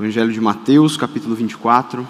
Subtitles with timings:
[0.00, 2.08] Evangelho de Mateus, capítulo 24,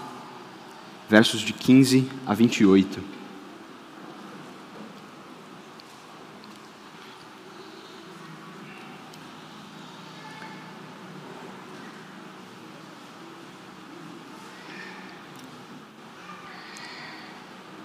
[1.09, 3.01] versos de 15 a 28.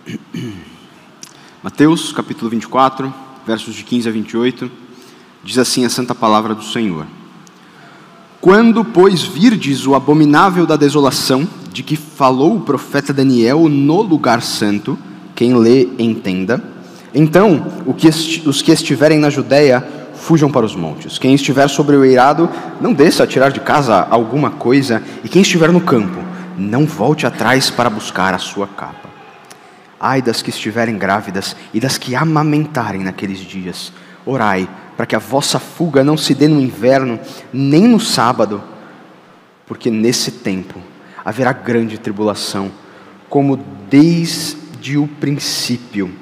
[1.63, 3.13] Mateus, capítulo 24,
[3.47, 4.69] versos de 15 a 28,
[5.41, 7.07] diz assim a santa palavra do Senhor.
[8.43, 14.41] Quando, pois, virdes o abominável da desolação, de que falou o profeta Daniel no lugar
[14.41, 14.99] santo,
[15.33, 16.61] quem lê, entenda.
[17.15, 17.65] Então,
[18.45, 19.81] os que estiverem na Judéia,
[20.15, 21.17] fujam para os montes.
[21.17, 22.49] Quem estiver sobre o eirado,
[22.81, 26.19] não desça a tirar de casa alguma coisa, e quem estiver no campo,
[26.57, 29.07] não volte atrás para buscar a sua capa.
[29.97, 33.93] Ai das que estiverem grávidas e das que amamentarem naqueles dias.
[34.25, 37.19] Orai para que a vossa fuga não se dê no inverno,
[37.51, 38.63] nem no sábado,
[39.65, 40.79] porque nesse tempo
[41.23, 42.71] haverá grande tribulação,
[43.29, 43.57] como
[43.89, 46.13] desde o princípio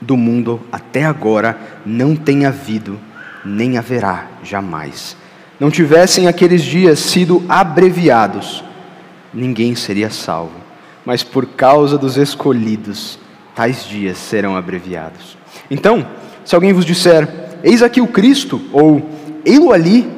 [0.00, 2.98] do mundo até agora não tem havido,
[3.44, 5.16] nem haverá jamais.
[5.58, 8.64] Não tivessem aqueles dias sido abreviados,
[9.34, 10.54] ninguém seria salvo,
[11.04, 13.18] mas por causa dos escolhidos,
[13.54, 15.36] tais dias serão abreviados.
[15.70, 16.06] Então,
[16.44, 19.08] se alguém vos disser, Eis aqui o Cristo, ou
[19.44, 20.08] ei-lo ali,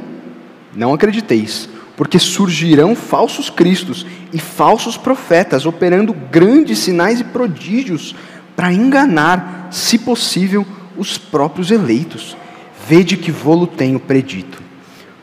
[0.75, 8.15] não acrediteis, porque surgirão falsos cristos e falsos profetas, operando grandes sinais e prodígios,
[8.55, 10.67] para enganar, se possível,
[10.97, 12.37] os próprios eleitos.
[12.87, 14.63] Vede que vou-lo tenho predito.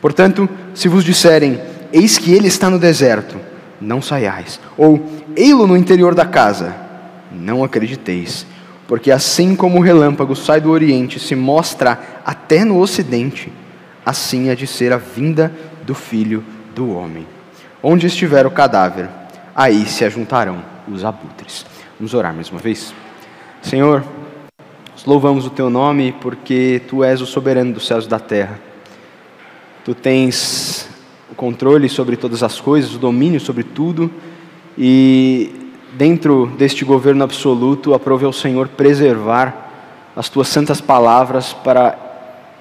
[0.00, 1.60] Portanto, se vos disserem,
[1.92, 3.38] eis que ele está no deserto,
[3.80, 5.04] não saiais, ou
[5.36, 6.74] ei-lo no interior da casa,
[7.30, 8.46] não acrediteis
[8.88, 13.52] porque assim como o relâmpago sai do Oriente e se mostra até no Ocidente,
[14.04, 15.52] assim há de ser a vinda
[15.84, 16.42] do Filho
[16.74, 17.26] do Homem.
[17.82, 19.10] Onde estiver o cadáver,
[19.54, 21.66] aí se ajuntarão os abutres.
[22.00, 22.94] Vamos orar mais uma vez.
[23.60, 24.02] Senhor,
[25.06, 28.58] louvamos o Teu nome porque Tu és o soberano dos céus e da terra.
[29.84, 30.88] Tu tens
[31.30, 34.10] o controle sobre todas as coisas, o domínio sobre tudo,
[34.78, 39.70] e dentro deste governo absoluto, aprove ao Senhor preservar
[40.14, 41.96] as tuas santas palavras para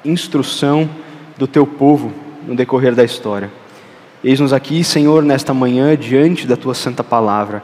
[0.06, 0.90] instrução
[1.38, 2.12] do teu povo
[2.46, 3.52] no decorrer da história.
[4.24, 7.64] Eis-nos aqui, Senhor, nesta manhã, diante da tua santa palavra,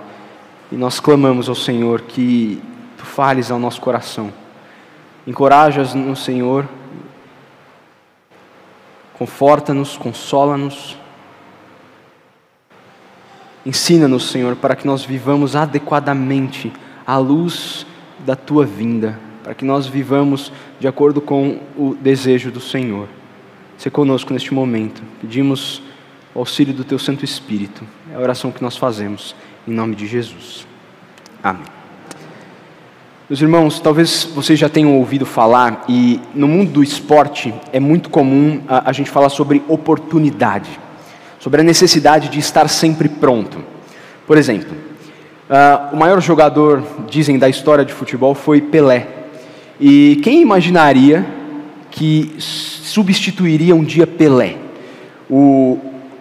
[0.71, 2.61] e nós clamamos ao Senhor que
[2.97, 4.31] tu fales ao nosso coração.
[5.25, 6.67] Encorajas no Senhor,
[9.17, 10.97] conforta-nos, consola-nos
[13.65, 16.71] Ensina-nos, Senhor, para que nós vivamos adequadamente
[17.07, 17.85] à luz
[18.25, 23.07] da tua vinda, para que nós vivamos de acordo com o desejo do Senhor.
[23.77, 25.01] Se conosco neste momento.
[25.21, 25.81] Pedimos
[26.35, 27.85] o auxílio do teu Santo Espírito.
[28.11, 29.33] É a oração que nós fazemos
[29.67, 30.67] em nome de Jesus.
[31.41, 31.65] Amém.
[33.29, 38.09] Meus irmãos, talvez vocês já tenham ouvido falar, e no mundo do esporte é muito
[38.09, 40.82] comum a, a gente falar sobre oportunidade
[41.43, 43.61] sobre a necessidade de estar sempre pronto.
[44.25, 44.77] Por exemplo,
[45.49, 49.05] uh, o maior jogador, dizem, da história de futebol foi Pelé.
[49.77, 51.25] E quem imaginaria
[51.91, 54.55] que substituiria um dia Pelé?
[55.29, 55.77] O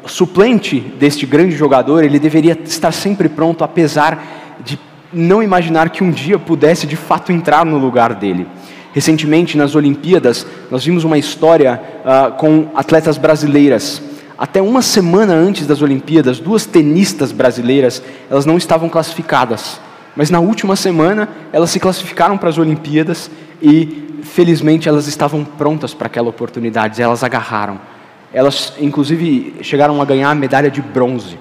[0.06, 4.76] suplente deste grande jogador, ele deveria estar sempre pronto, apesar de
[5.12, 8.44] não imaginar que um dia pudesse de fato entrar no lugar dele.
[8.92, 14.10] Recentemente, nas Olimpíadas, nós vimos uma história uh, com atletas brasileiras
[14.42, 19.80] até uma semana antes das Olimpíadas, duas tenistas brasileiras, elas não estavam classificadas.
[20.16, 23.30] Mas na última semana, elas se classificaram para as Olimpíadas
[23.62, 27.80] e, felizmente, elas estavam prontas para aquela oportunidade, elas agarraram.
[28.34, 31.38] Elas, inclusive, chegaram a ganhar a medalha de bronze.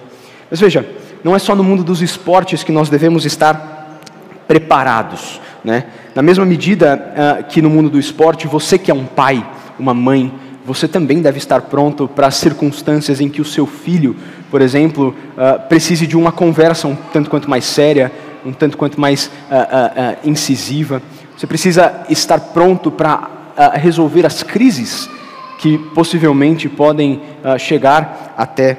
[0.52, 0.88] Mas veja,
[1.24, 4.00] não é só no mundo dos esportes que nós devemos estar
[4.48, 5.42] preparados.
[5.64, 5.86] Né?
[6.14, 9.44] Na mesma medida uh, que no mundo do esporte, você que é um pai,
[9.80, 10.32] uma mãe,
[10.74, 14.16] você também deve estar pronto para as circunstâncias em que o seu filho,
[14.50, 18.10] por exemplo, uh, precise de uma conversa um tanto quanto mais séria,
[18.46, 21.02] um tanto quanto mais uh, uh, incisiva.
[21.38, 23.30] Você precisa estar pronto para
[23.74, 25.10] resolver as crises
[25.60, 27.22] que possivelmente podem
[27.60, 28.78] chegar até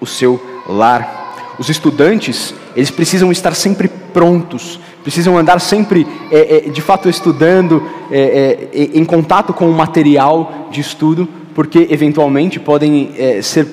[0.00, 1.54] o seu lar.
[1.58, 7.82] Os estudantes, eles precisam estar sempre prontos precisam andar sempre, é, é, de fato, estudando,
[8.10, 13.66] é, é em contato com o material de estudo, porque eventualmente podem é, ser,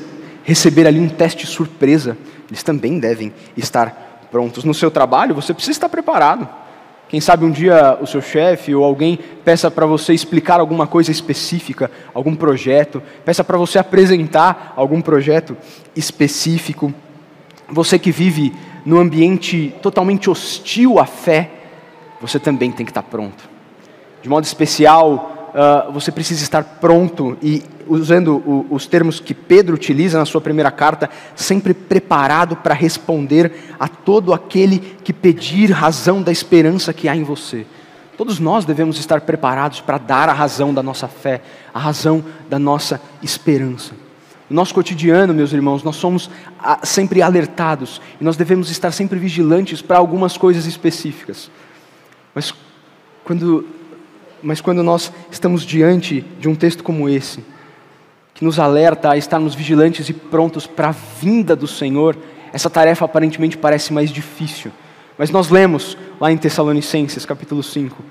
[0.44, 2.18] receber ali um teste surpresa.
[2.50, 4.64] Eles também devem estar prontos.
[4.64, 6.48] No seu trabalho, você precisa estar preparado.
[7.08, 11.10] Quem sabe um dia o seu chefe ou alguém peça para você explicar alguma coisa
[11.10, 15.58] específica, algum projeto, peça para você apresentar algum projeto
[15.96, 16.94] específico.
[17.68, 18.54] Você que vive
[18.86, 21.52] num ambiente totalmente hostil à fé,
[22.22, 23.50] você também tem que estar pronto.
[24.22, 29.76] De modo especial, uh, você precisa estar pronto e, usando o, os termos que Pedro
[29.76, 36.22] utiliza na sua primeira carta, sempre preparado para responder a todo aquele que pedir razão
[36.22, 37.66] da esperança que há em você.
[38.18, 41.42] Todos nós devemos estar preparados para dar a razão da nossa fé,
[41.74, 43.94] a razão da nossa esperança.
[44.50, 46.30] No nosso cotidiano, meus irmãos, nós somos
[46.60, 51.51] ah, sempre alertados e nós devemos estar sempre vigilantes para algumas coisas específicas.
[52.34, 52.54] Mas
[53.24, 53.68] quando,
[54.42, 57.46] mas quando nós estamos diante de um texto como esse,
[58.34, 62.18] que nos alerta a estarmos vigilantes e prontos para a vinda do Senhor,
[62.52, 64.72] essa tarefa aparentemente parece mais difícil.
[65.18, 68.02] Mas nós lemos lá em Tessalonicenses, capítulo 5,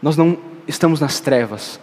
[0.00, 0.38] nós não
[0.68, 1.80] estamos nas trevas.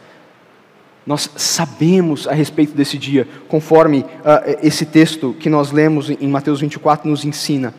[1.06, 6.62] Nós sabemos a respeito desse dia, conforme uh, esse texto que nós lemos em Mateus
[6.62, 7.74] 24 nos ensina.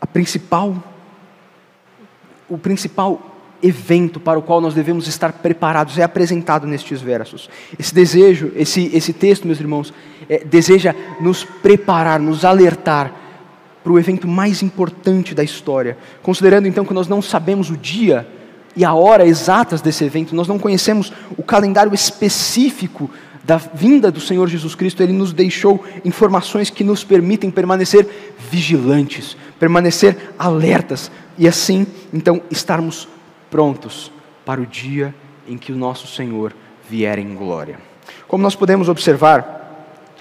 [0.00, 0.76] A principal
[2.52, 3.32] o principal
[3.62, 7.48] evento para o qual nós devemos estar preparados é apresentado nestes versos.
[7.78, 9.94] Esse desejo, esse, esse texto, meus irmãos,
[10.28, 13.14] é, deseja nos preparar, nos alertar
[13.82, 15.96] para o evento mais importante da história.
[16.22, 18.26] Considerando então que nós não sabemos o dia
[18.74, 23.10] e a hora exatas desse evento, nós não conhecemos o calendário específico
[23.44, 29.36] da vinda do Senhor Jesus Cristo, ele nos deixou informações que nos permitem permanecer vigilantes,
[29.58, 33.08] permanecer alertas e assim, então, estarmos
[33.50, 34.12] prontos
[34.44, 35.14] para o dia
[35.48, 36.54] em que o nosso Senhor
[36.88, 37.78] vier em glória.
[38.28, 39.61] Como nós podemos observar,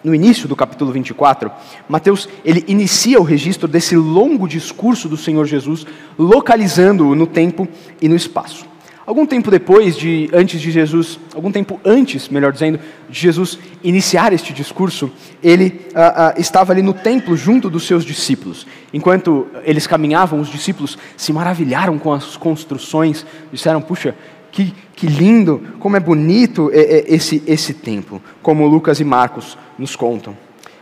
[0.04, 1.52] no início do capítulo 24,
[1.88, 5.86] Mateus ele inicia o registro desse longo discurso do Senhor Jesus,
[6.18, 7.68] localizando-o no tempo
[8.02, 8.72] e no espaço.
[9.06, 14.32] Algum tempo depois de antes de Jesus, algum tempo antes, melhor dizendo, de Jesus iniciar
[14.32, 15.12] este discurso,
[15.44, 18.66] ele ah, ah, estava ali no templo junto dos seus discípulos.
[18.94, 24.16] Enquanto eles caminhavam, os discípulos se maravilharam com as construções, disseram: "Puxa,
[24.52, 30.36] que, que lindo, como é bonito esse esse templo", como Lucas e Marcos nos contam.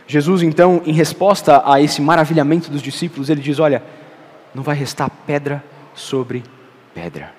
[0.06, 3.82] Jesus, então, em resposta a esse maravilhamento dos discípulos, ele diz: Olha,
[4.52, 5.62] não vai restar pedra
[5.94, 6.42] sobre
[6.92, 7.32] pedra.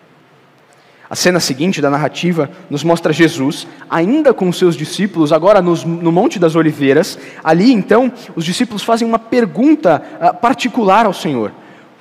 [1.10, 5.84] A cena seguinte da narrativa nos mostra Jesus, ainda com os seus discípulos, agora nos,
[5.84, 7.20] no Monte das Oliveiras.
[7.44, 11.52] Ali, então, os discípulos fazem uma pergunta uh, particular ao Senhor: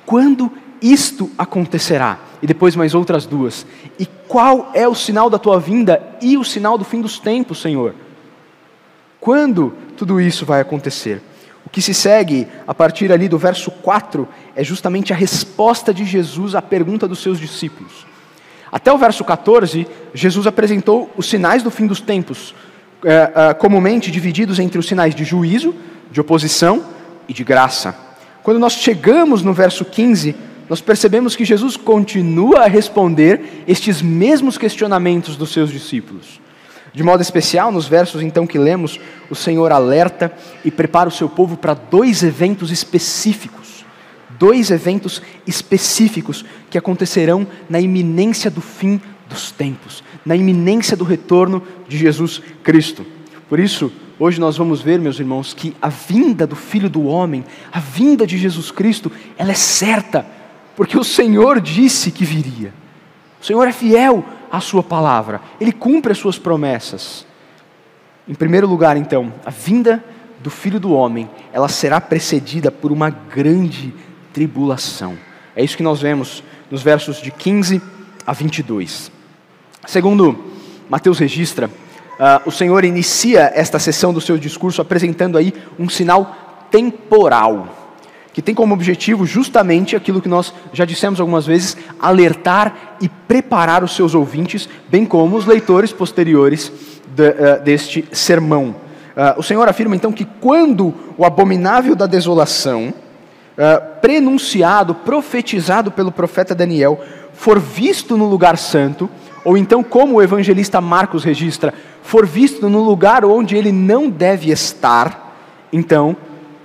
[0.05, 0.49] Quando
[0.81, 2.19] isto acontecerá?
[2.41, 3.65] E depois mais outras duas.
[3.99, 7.61] E qual é o sinal da tua vinda e o sinal do fim dos tempos,
[7.61, 7.93] Senhor?
[9.19, 11.21] Quando tudo isso vai acontecer?
[11.63, 16.03] O que se segue a partir ali do verso 4 é justamente a resposta de
[16.03, 18.07] Jesus à pergunta dos seus discípulos.
[18.71, 22.55] Até o verso 14, Jesus apresentou os sinais do fim dos tempos,
[23.03, 25.75] é, é, comumente divididos entre os sinais de juízo,
[26.09, 26.83] de oposição
[27.27, 27.95] e de graça.
[28.41, 30.35] Quando nós chegamos no verso 15,
[30.71, 36.39] nós percebemos que Jesus continua a responder estes mesmos questionamentos dos seus discípulos.
[36.93, 38.97] De modo especial, nos versos então que lemos,
[39.29, 40.31] o Senhor alerta
[40.63, 43.83] e prepara o seu povo para dois eventos específicos
[44.39, 51.61] dois eventos específicos que acontecerão na iminência do fim dos tempos, na iminência do retorno
[51.87, 53.05] de Jesus Cristo.
[53.47, 57.43] Por isso, hoje nós vamos ver, meus irmãos, que a vinda do Filho do Homem,
[57.71, 60.25] a vinda de Jesus Cristo, ela é certa,
[60.75, 62.73] porque o Senhor disse que viria.
[63.41, 67.25] O Senhor é fiel à Sua palavra, Ele cumpre as Suas promessas.
[68.27, 70.03] Em primeiro lugar, então, a vinda
[70.39, 73.93] do Filho do Homem, ela será precedida por uma grande
[74.33, 75.17] tribulação.
[75.55, 77.81] É isso que nós vemos nos versos de 15
[78.25, 79.11] a 22.
[79.85, 80.51] Segundo
[80.89, 86.67] Mateus registra, uh, o Senhor inicia esta sessão do seu discurso apresentando aí um sinal
[86.69, 87.80] temporal,
[88.33, 93.83] que tem como objetivo justamente aquilo que nós já dissemos algumas vezes, alertar e preparar
[93.83, 96.71] os seus ouvintes, bem como os leitores posteriores
[97.15, 98.75] de, uh, deste sermão.
[99.11, 102.93] Uh, o Senhor afirma então que quando o abominável da desolação,
[103.57, 107.01] uh, prenunciado, profetizado pelo profeta Daniel,
[107.33, 109.09] for visto no lugar santo,
[109.43, 111.73] ou então, como o evangelista Marcos registra,
[112.03, 115.35] for visto no lugar onde ele não deve estar,
[115.73, 116.15] então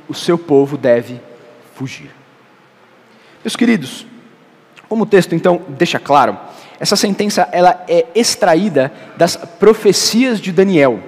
[0.08, 1.20] o seu povo deve
[1.76, 2.10] fugir.
[3.44, 4.06] Meus queridos,
[4.88, 6.38] como o texto então deixa claro,
[6.80, 10.98] essa sentença ela é extraída das profecias de Daniel.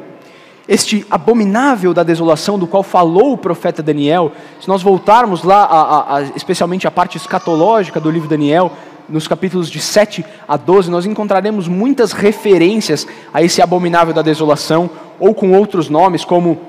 [0.68, 5.80] este abominável da desolação do qual falou o profeta Daniel, se nós voltarmos lá, a,
[5.80, 8.70] a, a, especialmente a parte escatológica do livro Daniel,
[9.08, 14.90] nos capítulos de 7 a 12, nós encontraremos muitas referências a esse abominável da desolação,
[15.18, 16.60] ou com outros nomes, como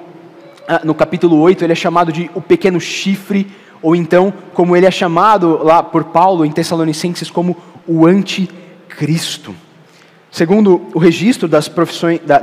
[0.65, 4.85] ah, no capítulo 8 ele é chamado de o pequeno chifre, ou então, como ele
[4.85, 7.55] é chamado lá por Paulo em Tessalonicenses, como
[7.87, 9.55] o anticristo.
[10.31, 11.71] Segundo o registro das,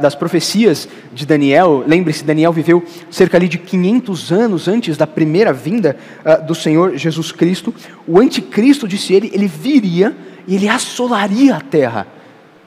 [0.01, 5.53] das profecias de Daniel, lembre-se, Daniel viveu cerca ali de 500 anos antes da primeira
[5.53, 7.73] vinda uh, do Senhor Jesus Cristo.
[8.07, 10.17] O anticristo, disse ele, ele viria
[10.49, 12.09] e ele assolaria a terra.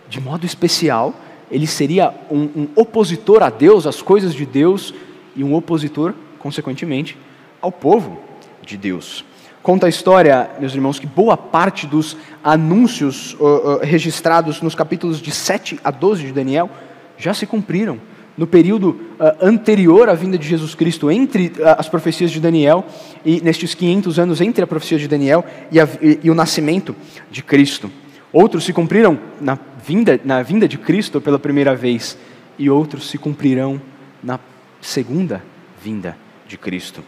[0.07, 1.13] De modo especial,
[1.51, 4.93] ele seria um, um opositor a Deus, às coisas de Deus,
[5.35, 7.17] e um opositor, consequentemente,
[7.61, 8.28] ao povo
[8.69, 9.25] de Deus.
[9.63, 15.21] Conta a história, meus irmãos, que boa parte dos anúncios uh, uh, registrados nos capítulos
[15.21, 16.69] de 7 a 12 de Daniel
[17.17, 17.99] já se cumpriram.
[18.37, 22.85] No período uh, anterior à vinda de Jesus Cristo, entre as profecias de Daniel
[23.25, 26.95] e nestes 500 anos entre a profecia de Daniel e, a, e, e o nascimento
[27.29, 27.91] de Cristo.
[28.31, 32.17] Outros se cumpriram na vinda, na vinda de Cristo pela primeira vez,
[32.57, 33.81] e outros se cumprirão
[34.23, 34.39] na
[34.79, 35.43] segunda
[35.83, 36.15] vinda
[36.47, 37.03] de Cristo.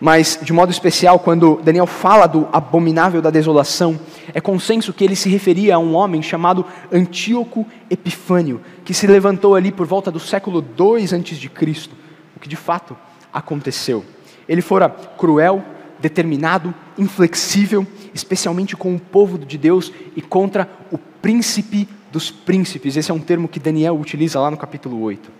[0.00, 3.98] Mas, de modo especial, quando Daniel fala do abominável da desolação,
[4.32, 9.56] é consenso que ele se referia a um homem chamado Antíoco Epifânio, que se levantou
[9.56, 11.90] ali por volta do século II a.C.,
[12.36, 12.96] o que de fato
[13.32, 14.04] aconteceu.
[14.48, 15.64] Ele fora cruel,
[15.98, 22.96] determinado, inflexível, especialmente com o povo de Deus e contra o príncipe dos príncipes.
[22.96, 25.30] Esse é um termo que Daniel utiliza lá no capítulo 8.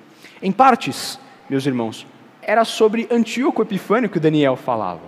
[0.42, 2.06] Em partes, meus irmãos,
[2.48, 5.02] era sobre Antíoco Epifânio que Daniel falava,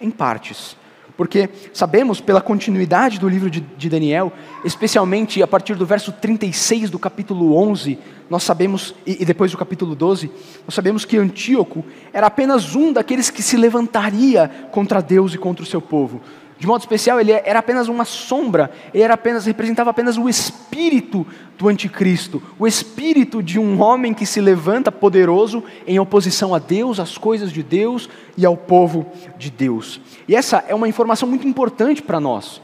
[0.00, 0.76] em partes.
[1.16, 4.32] Porque sabemos pela continuidade do livro de, de, Daniel,
[4.64, 7.96] especialmente a partir do verso 36 do capítulo 11,
[8.28, 10.32] nós sabemos, e, e depois do capítulo 12,
[10.66, 15.62] nós sabemos que Antíoco era apenas um daqueles que se levantaria contra Deus e contra
[15.62, 16.20] o seu povo.
[16.60, 21.26] De modo especial, ele era apenas uma sombra, ele era apenas, representava apenas o espírito
[21.56, 27.00] do anticristo, o espírito de um homem que se levanta poderoso em oposição a Deus,
[27.00, 30.02] às coisas de Deus e ao povo de Deus.
[30.28, 32.60] E essa é uma informação muito importante para nós,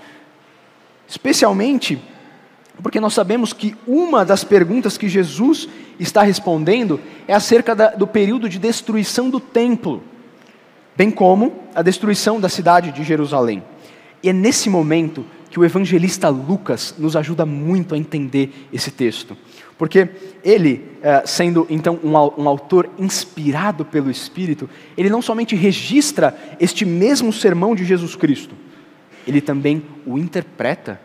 [1.09, 1.99] especialmente
[2.83, 5.67] porque nós sabemos que uma das perguntas que Jesus
[5.99, 10.03] está respondendo é acerca da, do período de destruição do templo,
[10.95, 13.63] bem como a destruição da cidade de Jerusalém.
[14.27, 19.37] E é nesse momento que o evangelista Lucas nos ajuda muito a entender esse texto.
[19.79, 20.09] Porque
[20.43, 24.69] ele, eh, sendo então um autor inspirado pelo Espírito,
[24.99, 28.57] ele não somente registra este mesmo sermão de Jesus Cristo,
[29.29, 31.01] ele também o interpreta.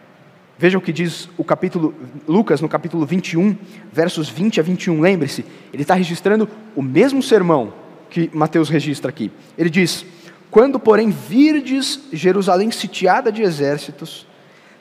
[0.58, 1.94] Veja o que diz o capítulo,
[2.28, 3.56] Lucas, no capítulo 21,
[3.94, 5.00] versos 20 a 21.
[5.00, 7.72] Lembre-se, ele está registrando o mesmo sermão
[8.10, 9.30] que Mateus registra aqui.
[9.56, 10.08] Ele diz:
[10.52, 14.28] quando, porém, virdes Jerusalém sitiada de exércitos,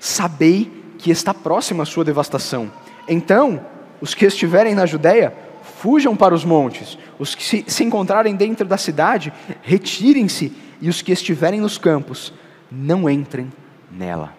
[0.00, 2.70] sabei que está próxima a sua devastação.
[3.08, 3.64] Então,
[4.00, 5.32] os que estiverem na Judéia,
[5.78, 6.98] fujam para os montes.
[7.18, 10.52] Os que se, se encontrarem dentro da cidade, retirem-se.
[10.80, 12.32] E os que estiverem nos campos,
[12.70, 13.52] não entrem
[13.90, 14.34] nela.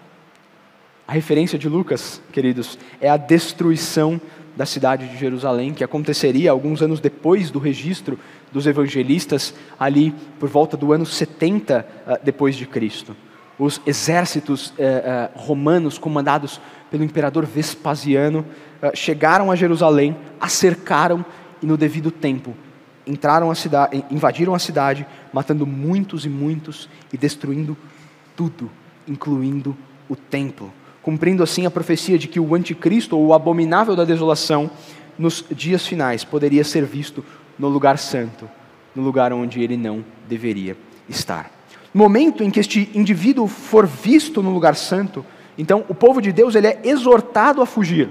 [1.08, 4.20] A referência de Lucas, queridos, é a destruição
[4.62, 8.20] da cidade de Jerusalém, que aconteceria alguns anos depois do registro
[8.51, 13.15] dos evangelistas, ali por volta do ano 70 uh, depois de Cristo.
[13.58, 18.46] Os exércitos uh, uh, romanos comandados pelo imperador Vespasiano
[18.94, 21.25] chegaram a Jerusalém, a cercaram
[21.60, 22.56] e no devido tempo
[23.08, 27.75] entraram a cidade, invadiram a cidade, matando muitos e muitos e destruindo
[28.36, 28.70] tudo,
[29.08, 29.75] incluindo
[30.08, 34.70] o templo, cumprindo assim a profecia de que o anticristo ou o abominável da desolação
[35.17, 37.24] nos dias finais poderia ser visto
[37.58, 38.50] no lugar santo,
[38.96, 40.77] no lugar onde ele não deveria
[41.08, 41.51] estar.
[41.93, 45.25] No momento em que este indivíduo for visto no lugar santo,
[45.58, 48.10] então o povo de Deus ele é exortado a fugir.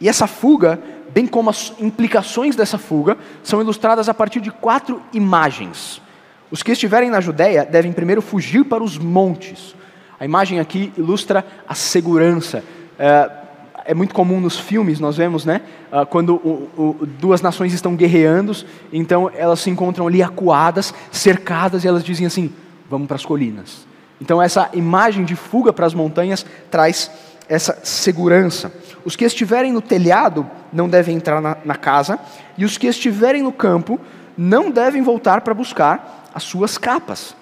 [0.00, 0.82] E essa fuga,
[1.12, 6.02] bem como as implicações dessa fuga, são ilustradas a partir de quatro imagens.
[6.50, 9.76] Os que estiverem na Judéia devem primeiro fugir para os montes.
[10.22, 12.62] A imagem aqui ilustra a segurança.
[12.96, 13.28] É,
[13.86, 15.62] é muito comum nos filmes, nós vemos, né?
[15.90, 16.70] Ah, quando o,
[17.02, 18.54] o, duas nações estão guerreando,
[18.92, 22.52] então elas se encontram ali acuadas, cercadas, e elas dizem assim:
[22.88, 23.84] vamos para as colinas.
[24.20, 27.10] Então, essa imagem de fuga para as montanhas traz
[27.48, 28.72] essa segurança.
[29.04, 32.16] Os que estiverem no telhado não devem entrar na, na casa,
[32.56, 33.98] e os que estiverem no campo
[34.38, 37.34] não devem voltar para buscar as suas capas.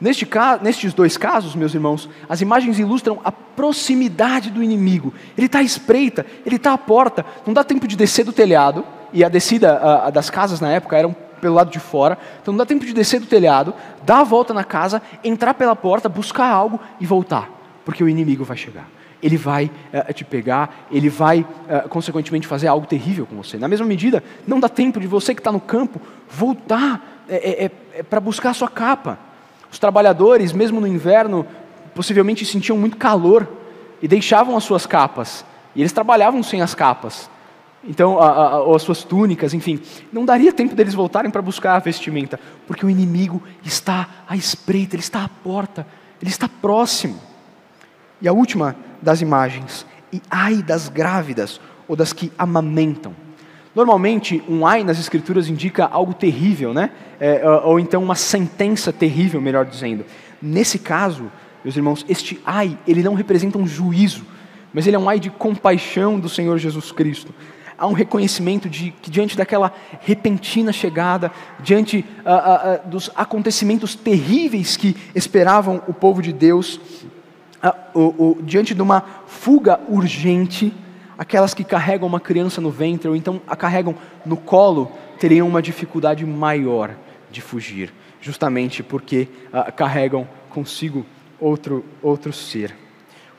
[0.00, 0.28] Neste
[0.62, 5.12] nestes dois casos, meus irmãos, as imagens ilustram a proximidade do inimigo.
[5.36, 8.84] Ele está à espreita, ele está à porta, não dá tempo de descer do telhado,
[9.12, 12.58] e a descida uh, das casas na época eram pelo lado de fora, então não
[12.58, 13.74] dá tempo de descer do telhado,
[14.04, 17.48] dar a volta na casa, entrar pela porta, buscar algo e voltar,
[17.84, 18.88] porque o inimigo vai chegar.
[19.20, 23.58] Ele vai uh, te pegar, ele vai, uh, consequentemente, fazer algo terrível com você.
[23.58, 26.00] Na mesma medida, não dá tempo de você que está no campo
[26.30, 29.27] voltar é, é, é para buscar a sua capa.
[29.70, 31.46] Os trabalhadores, mesmo no inverno,
[31.94, 33.46] possivelmente sentiam muito calor
[34.00, 35.44] e deixavam as suas capas.
[35.74, 37.30] E eles trabalhavam sem as capas.
[37.84, 39.80] Então, a, a, ou as suas túnicas, enfim.
[40.12, 44.96] Não daria tempo deles voltarem para buscar a vestimenta, porque o inimigo está à espreita,
[44.96, 45.86] ele está à porta,
[46.20, 47.20] ele está próximo.
[48.20, 53.14] E a última das imagens, e ai das grávidas ou das que amamentam.
[53.78, 56.90] Normalmente, um ai nas escrituras indica algo terrível, né?
[57.20, 60.04] É, ou então uma sentença terrível, melhor dizendo.
[60.42, 61.30] Nesse caso,
[61.62, 64.26] meus irmãos, este ai, ele não representa um juízo,
[64.74, 67.32] mas ele é um ai de compaixão do Senhor Jesus Cristo.
[67.78, 71.30] Há um reconhecimento de que, diante daquela repentina chegada,
[71.60, 76.80] diante uh, uh, uh, dos acontecimentos terríveis que esperavam o povo de Deus,
[77.94, 80.74] o, diante de uma fuga urgente,
[81.18, 83.94] aquelas que carregam uma criança no ventre ou então a carregam
[84.24, 86.94] no colo teriam uma dificuldade maior
[87.30, 89.28] de fugir, justamente porque
[89.76, 91.04] carregam consigo
[91.40, 92.74] outro, outro ser.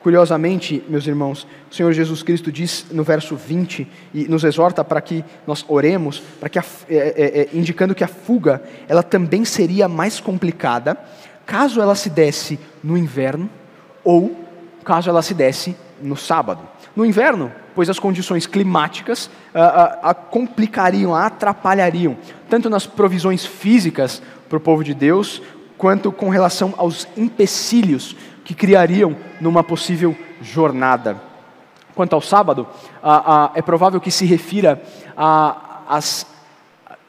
[0.00, 5.00] Curiosamente, meus irmãos, o Senhor Jesus Cristo diz no verso 20 e nos exorta para
[5.00, 9.88] que nós oremos, para que a, é, é, indicando que a fuga ela também seria
[9.88, 10.96] mais complicada
[11.44, 13.50] caso ela se desse no inverno
[14.02, 14.34] ou
[14.84, 16.66] caso ela se desse no sábado.
[16.96, 22.16] No inverno, pois as condições climáticas a, a, a complicariam, a atrapalhariam,
[22.48, 25.42] tanto nas provisões físicas para o povo de Deus,
[25.78, 31.20] quanto com relação aos empecilhos que criariam numa possível jornada.
[31.94, 32.66] Quanto ao sábado,
[33.54, 34.82] é provável que se refira
[35.88, 36.26] às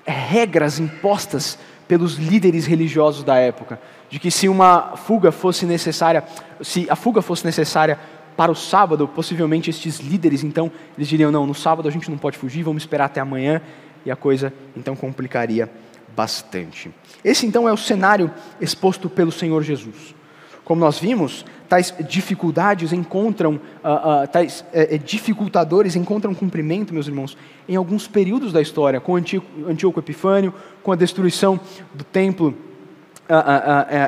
[0.05, 6.23] regras impostas pelos líderes religiosos da época, de que se uma fuga fosse necessária,
[6.61, 7.99] se a fuga fosse necessária
[8.35, 12.17] para o sábado, possivelmente estes líderes, então, eles diriam: não, no sábado a gente não
[12.17, 13.61] pode fugir, vamos esperar até amanhã,
[14.05, 15.69] e a coisa então complicaria
[16.15, 16.91] bastante.
[17.23, 20.15] Esse então é o cenário exposto pelo Senhor Jesus.
[20.63, 27.37] Como nós vimos, tais dificuldades encontram, uh, uh, tais uh, dificultadores encontram cumprimento, meus irmãos,
[27.67, 31.59] em alguns períodos da história, com Antíoco Epifânio, com a destruição
[31.93, 32.55] do templo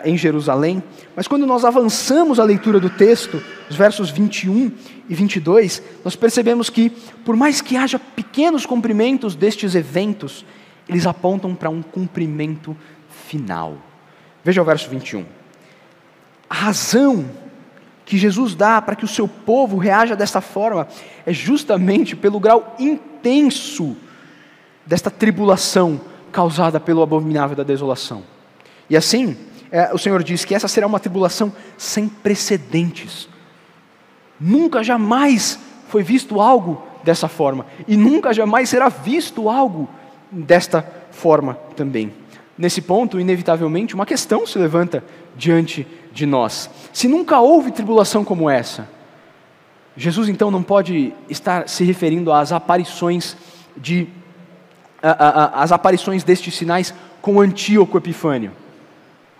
[0.04, 0.84] em Jerusalém.
[1.16, 4.72] Mas quando nós avançamos a leitura do texto, os versos 21
[5.10, 6.90] e 22, nós percebemos que,
[7.24, 10.46] por mais que haja pequenos cumprimentos destes eventos,
[10.88, 12.76] eles apontam para um cumprimento
[13.28, 13.78] final.
[14.44, 15.26] Veja o verso 21.
[16.50, 17.26] A razão
[18.06, 20.88] que Jesus dá para que o seu povo reaja desta forma
[21.26, 23.96] é justamente pelo grau intenso
[24.86, 28.33] desta tribulação causada pelo abominável da desolação.
[28.90, 29.38] E assim,
[29.72, 33.28] é, o Senhor diz que essa será uma tribulação sem precedentes.
[34.40, 39.90] Nunca jamais foi visto algo dessa forma, e nunca jamais será visto algo
[40.32, 42.14] desta forma também.
[42.58, 45.04] Nesse ponto, inevitavelmente, uma questão se levanta
[45.36, 46.70] diante de nós.
[46.94, 48.88] Se nunca houve tribulação como essa,
[49.98, 53.36] Jesus então não pode estar se referindo às aparições
[53.76, 54.08] de
[55.72, 58.52] aparições destes sinais com Antíoco Epifânio,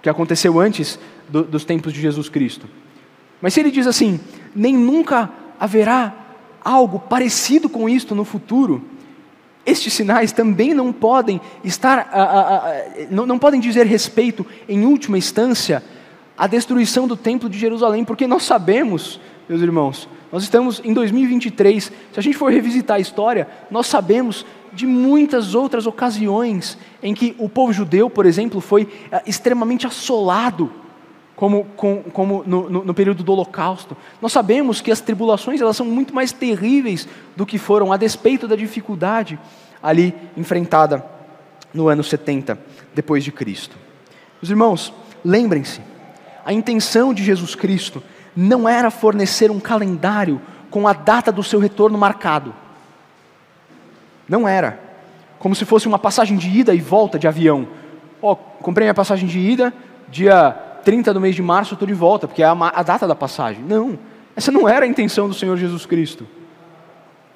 [0.04, 2.68] que aconteceu antes do, dos tempos de Jesus Cristo.
[3.42, 4.20] Mas se ele diz assim,
[4.54, 6.14] nem nunca haverá
[6.64, 8.84] algo parecido com isto no futuro,
[9.66, 12.10] estes sinais também não podem estar,
[13.10, 15.82] não, não podem dizer respeito, em última instância,
[16.38, 21.84] à destruição do templo de Jerusalém, porque nós sabemos, meus irmãos, nós estamos em 2023,
[21.84, 27.36] se a gente for revisitar a história, nós sabemos de muitas outras ocasiões em que
[27.38, 30.72] o povo judeu, por exemplo, foi eh, extremamente assolado
[31.36, 33.96] como, com, como no, no, no, período do Holocausto.
[34.22, 38.48] Nós sabemos que as tribulações elas são muito mais terríveis do que foram, a despeito
[38.48, 39.38] da dificuldade
[39.82, 41.06] ali enfrentada
[41.74, 42.58] no ano 70
[42.94, 43.76] depois de Cristo.
[44.42, 45.82] Os irmãos, lembrem-se,
[46.46, 48.02] a intenção de Jesus Cristo
[48.36, 52.54] não era fornecer um calendário com a data do seu retorno marcado.
[54.28, 54.80] Não era.
[55.38, 57.68] Como se fosse uma passagem de ida e volta de avião.
[58.22, 59.74] Ó, oh, comprei minha passagem de ida,
[60.10, 60.52] dia
[60.84, 63.64] 30 do mês de março, estou de volta, porque é a, data da passagem.
[63.64, 64.00] Não,
[64.36, 66.26] essa não era a intenção do Senhor Jesus Cristo.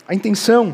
[0.07, 0.73] A intenção,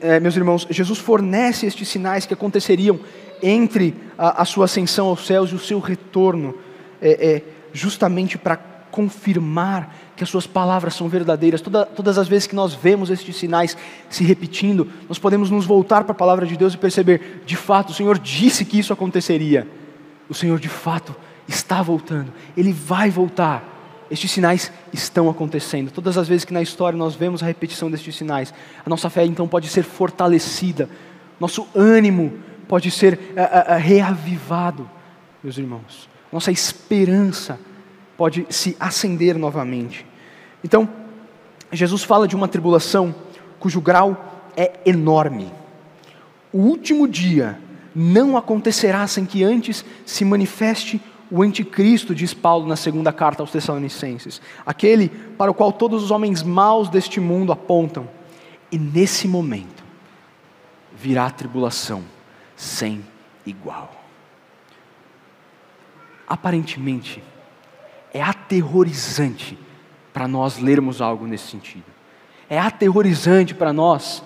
[0.00, 2.98] é, meus irmãos, Jesus fornece estes sinais que aconteceriam
[3.42, 6.54] entre a, sua ascensão aos céus e o seu retorno,
[7.00, 11.60] é, é justamente para confirmar que as suas palavras são verdadeiras.
[11.60, 13.76] Toda, todas as vezes que nós vemos estes sinais
[14.08, 17.90] se repetindo, nós podemos nos voltar para a palavra de Deus e perceber, de fato,
[17.90, 19.66] o Senhor disse que isso aconteceria.
[20.28, 21.14] O Senhor de fato
[21.48, 23.78] está voltando, Ele vai voltar.
[24.10, 25.90] Estes sinais estão acontecendo.
[25.90, 28.52] Todas as vezes que na história nós vemos a repetição destes sinais,
[28.84, 30.88] a nossa fé então pode ser fortalecida,
[31.38, 32.32] nosso ânimo
[32.66, 34.88] pode ser uh, uh, reavivado,
[35.42, 36.08] meus irmãos.
[36.32, 37.58] Nossa esperança
[38.20, 40.04] pode se acender novamente.
[40.62, 40.86] Então,
[41.72, 43.14] Jesus fala de uma tribulação
[43.58, 45.50] cujo grau é enorme.
[46.52, 47.58] O último dia
[47.94, 53.52] não acontecerá sem que antes se manifeste o anticristo, diz Paulo na segunda carta aos
[53.52, 58.06] Tessalonicenses, aquele para o qual todos os homens maus deste mundo apontam.
[58.70, 59.82] E nesse momento
[60.94, 62.04] virá a tribulação
[62.54, 63.02] sem
[63.46, 63.90] igual.
[66.28, 67.22] Aparentemente,
[68.12, 69.58] é aterrorizante
[70.12, 71.84] para nós lermos algo nesse sentido.
[72.48, 74.22] É aterrorizante para nós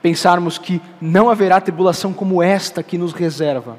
[0.00, 3.78] pensarmos que não haverá tribulação como esta que nos reserva.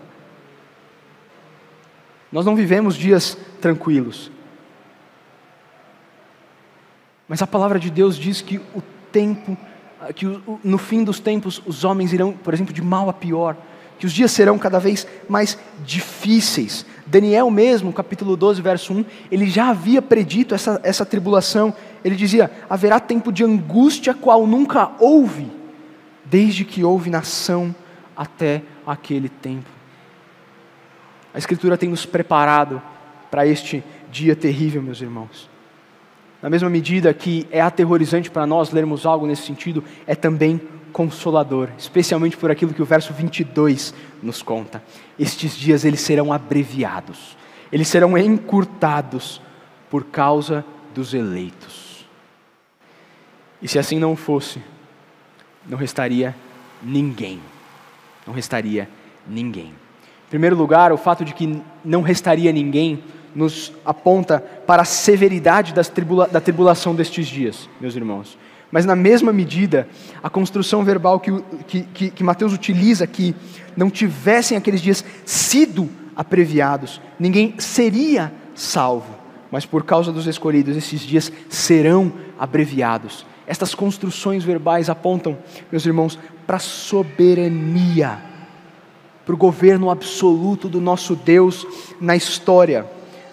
[2.31, 4.29] Nós não vivemos dias tranquilos.
[7.27, 8.81] Mas a palavra de Deus diz que o
[9.11, 9.57] tempo,
[10.15, 10.25] que
[10.63, 13.55] no fim dos tempos os homens irão, por exemplo, de mal a pior,
[13.97, 16.85] que os dias serão cada vez mais difíceis.
[17.07, 21.73] Daniel mesmo, capítulo 12, verso 1, ele já havia predito essa, essa tribulação.
[22.03, 25.49] Ele dizia: haverá tempo de angústia qual nunca houve,
[26.25, 27.73] desde que houve nação
[28.15, 29.69] até aquele tempo.
[31.33, 32.81] A Escritura tem nos preparado
[33.31, 35.49] para este dia terrível, meus irmãos.
[36.41, 40.59] Na mesma medida que é aterrorizante para nós lermos algo nesse sentido, é também
[40.97, 44.81] consolador, especialmente por aquilo que o verso 22 nos conta.
[45.19, 47.37] Estes dias eles serão abreviados,
[47.71, 49.39] eles serão encurtados
[49.91, 52.03] por causa dos eleitos.
[53.61, 54.59] E se assim não fosse,
[55.67, 56.35] não restaria
[56.81, 57.39] ninguém.
[58.25, 58.89] Não restaria
[59.27, 59.67] ninguém.
[59.67, 63.03] Em primeiro lugar, o fato de que não restaria ninguém
[63.35, 68.35] nos aponta para a severidade tribula da tribulação destes dias, meus irmãos.
[68.71, 69.87] Mas, na mesma medida,
[70.21, 71.31] a construção verbal que,
[71.67, 73.33] que, que, que Mateus utiliza, que
[73.75, 79.15] não tivessem aqueles dias sido abreviados, ninguém seria salvo.
[79.49, 83.25] Mas, por causa dos escolhidos, esses dias serão abreviados.
[83.45, 85.37] Estas construções verbais apontam,
[85.71, 88.19] meus irmãos, para a soberania,
[89.25, 91.65] para o governo absoluto do nosso Deus
[92.01, 92.85] na história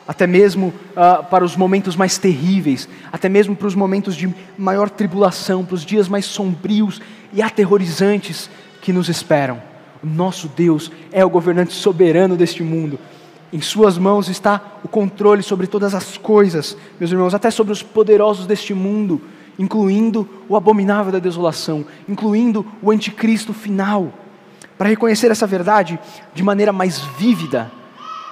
[0.06, 4.90] até mesmo uh, para os momentos mais terríveis, até mesmo para os momentos de maior
[4.90, 7.00] tribulação, para os dias mais sombrios
[7.32, 8.50] e aterrorizantes
[8.82, 9.62] que nos esperam.
[10.02, 12.98] O nosso Deus é o governante soberano deste mundo.
[13.50, 17.82] Em Suas mãos está o controle sobre todas as coisas, meus irmãos, até sobre os
[17.82, 19.22] poderosos deste mundo,
[19.58, 24.12] incluindo o abominável da desolação, incluindo o anticristo final.
[24.76, 25.98] Para reconhecer essa verdade
[26.34, 27.70] de maneira mais vívida,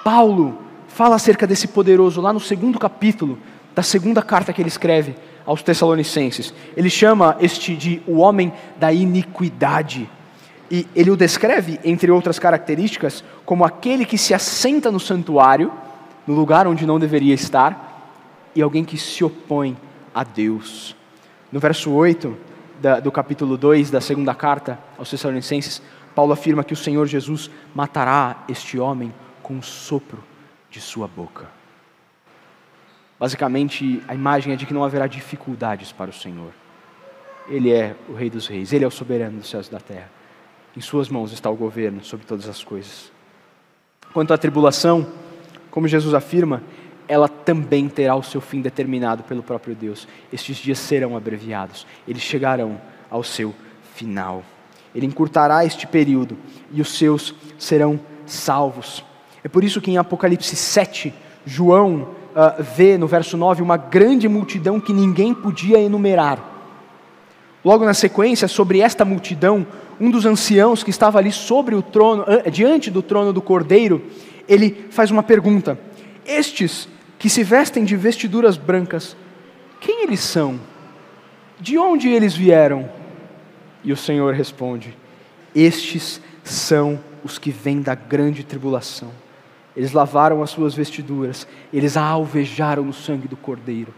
[0.03, 0.62] Paulo
[0.93, 3.39] fala acerca desse poderoso lá no segundo capítulo
[3.75, 6.53] da segunda carta que ele escreve aos Tessalonicenses.
[6.77, 10.07] Ele chama este de o homem da iniquidade.
[10.69, 15.71] E ele o descreve, entre outras características, como aquele que se assenta no santuário,
[16.27, 18.11] no lugar onde não deveria estar,
[18.55, 19.75] e alguém que se opõe
[20.13, 20.95] a Deus.
[21.51, 22.37] No verso 8
[22.79, 25.81] da, do capítulo 2 da segunda carta aos Tessalonicenses,
[26.13, 30.32] Paulo afirma que o Senhor Jesus matará este homem com um sopro
[30.73, 31.45] de sua boca.
[33.19, 36.51] Basicamente, a imagem é de que não haverá dificuldades para o Senhor.
[37.47, 40.09] Ele é o Rei dos Reis, Ele é o soberano dos céus e da terra.
[40.75, 43.11] Em Suas mãos está o governo sobre todas as coisas.
[44.13, 45.07] Quanto à tribulação,
[45.69, 46.63] como Jesus afirma,
[47.07, 50.07] ela também terá o seu fim determinado pelo próprio Deus.
[50.31, 52.81] Estes dias serão abreviados, eles chegarão
[53.11, 53.53] ao seu
[53.93, 54.43] final.
[54.95, 56.35] Ele encurtará este período
[56.71, 59.03] e os seus serão salvos.
[59.43, 61.13] É por isso que em Apocalipse 7,
[61.45, 66.51] João uh, vê no verso 9 uma grande multidão que ninguém podia enumerar.
[67.63, 69.67] Logo na sequência, sobre esta multidão,
[69.99, 74.01] um dos anciãos que estava ali sobre o trono, diante do trono do cordeiro,
[74.47, 75.77] ele faz uma pergunta:
[76.25, 76.87] Estes
[77.19, 79.15] que se vestem de vestiduras brancas,
[79.79, 80.59] quem eles são?
[81.59, 82.89] De onde eles vieram?
[83.83, 84.97] E o Senhor responde:
[85.55, 89.22] Estes são os que vêm da grande tribulação
[89.75, 93.93] eles lavaram as suas vestiduras, eles a alvejaram no sangue do Cordeiro.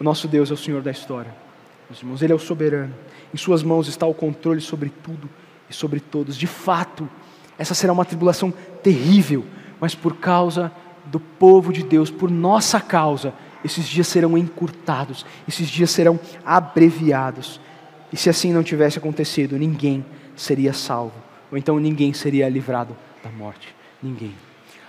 [0.00, 1.32] O nosso Deus é o Senhor da história.
[1.88, 2.94] Meus irmãos, Ele é o soberano.
[3.32, 5.28] Em Suas mãos está o controle sobre tudo
[5.70, 6.36] e sobre todos.
[6.36, 7.08] De fato,
[7.56, 9.44] essa será uma tribulação terrível,
[9.80, 10.72] mas por causa
[11.04, 13.32] do povo de Deus, por nossa causa,
[13.64, 17.60] esses dias serão encurtados, esses dias serão abreviados.
[18.12, 21.14] E se assim não tivesse acontecido, ninguém seria salvo,
[21.50, 23.74] ou então ninguém seria livrado da morte.
[24.02, 24.34] Ninguém.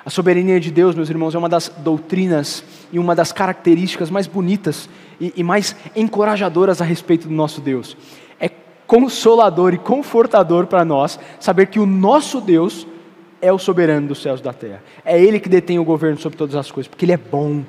[0.05, 2.61] A soberania de Deus, meus irmãos, é uma das doutrinas
[2.91, 4.89] e uma das características mais bonitas
[5.19, 7.95] e, e mais encorajadoras a respeito do nosso Deus.
[8.37, 8.49] É
[8.85, 12.85] consolador e confortador para nós saber que o nosso Deus
[13.41, 14.83] é o soberano dos céus e da terra.
[15.05, 17.63] É Ele que detém o governo sobre todas as coisas, porque Ele é bom,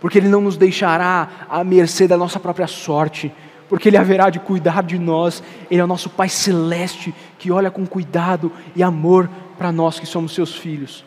[0.00, 3.32] porque Ele não nos deixará à mercê da nossa própria sorte,
[3.68, 5.40] porque Ele haverá de cuidar de nós.
[5.70, 10.06] Ele é o nosso Pai celeste que olha com cuidado e amor para nós que
[10.06, 11.04] somos seus filhos.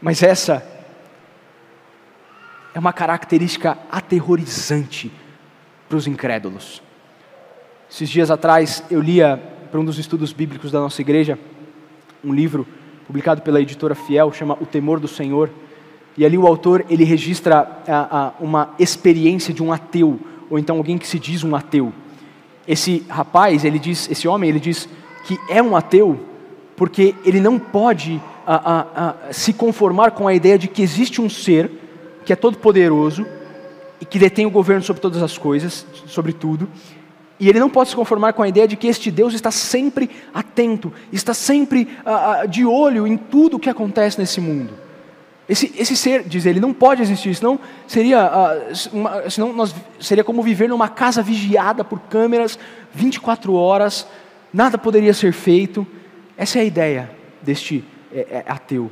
[0.00, 0.66] Mas essa
[2.74, 5.10] é uma característica aterrorizante
[5.88, 6.82] para os incrédulos.
[7.90, 11.38] Esses dias atrás eu lia para um dos estudos bíblicos da nossa igreja
[12.24, 12.66] um livro
[13.06, 15.50] publicado pela editora Fiel, chama O Temor do Senhor.
[16.16, 20.18] E ali o autor ele registra a, a, uma experiência de um ateu,
[20.50, 21.92] ou então alguém que se diz um ateu.
[22.66, 24.88] Esse rapaz, ele diz, esse homem, ele diz
[25.24, 26.20] que é um ateu
[26.74, 28.86] porque ele não pode a,
[29.28, 31.70] a, se conformar com a ideia de que existe um ser
[32.24, 33.26] que é todo poderoso
[34.00, 36.68] e que detém o governo sobre todas as coisas, sobre tudo,
[37.38, 40.08] e ele não pode se conformar com a ideia de que este Deus está sempre
[40.32, 41.88] atento, está sempre
[42.48, 44.72] de olho em tudo o que acontece nesse mundo.
[45.48, 48.28] Esse, esse ser, diz ele, não pode existir, senão seria,
[48.92, 52.58] uma, senão nós, seria como viver numa casa vigiada por câmeras
[52.92, 54.06] 24 horas,
[54.52, 55.86] nada poderia ser feito.
[56.36, 57.10] Essa é a ideia
[57.42, 57.84] deste
[58.16, 58.90] é, é, ateu,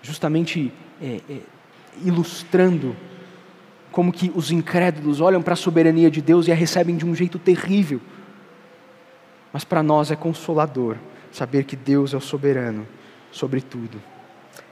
[0.00, 1.40] justamente é, é,
[2.04, 2.94] ilustrando
[3.90, 7.12] como que os incrédulos olham para a soberania de Deus e a recebem de um
[7.12, 8.00] jeito terrível.
[9.52, 10.96] Mas para nós é consolador
[11.32, 12.86] saber que Deus é o soberano
[13.32, 14.00] sobre tudo.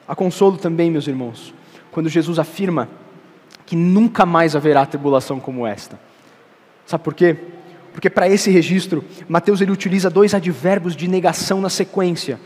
[0.07, 1.53] Há consolo também, meus irmãos,
[1.91, 2.89] quando Jesus afirma
[3.67, 5.99] que nunca mais haverá tribulação como esta.
[6.87, 7.37] Sabe por quê?
[7.93, 12.39] Porque para esse registro, Mateus ele utiliza dois advérbios de negação na sequência.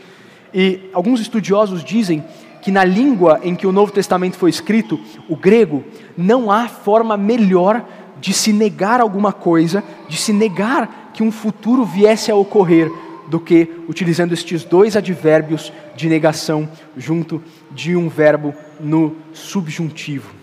[0.53, 2.23] E alguns estudiosos dizem
[2.61, 5.83] que na língua em que o Novo Testamento foi escrito, o grego,
[6.15, 7.85] não há forma melhor
[8.21, 12.89] de se negar alguma coisa, de se negar que um futuro viesse a ocorrer,
[13.27, 20.33] do que utilizando estes dois advérbios de negação junto de um verbo no subjuntivo.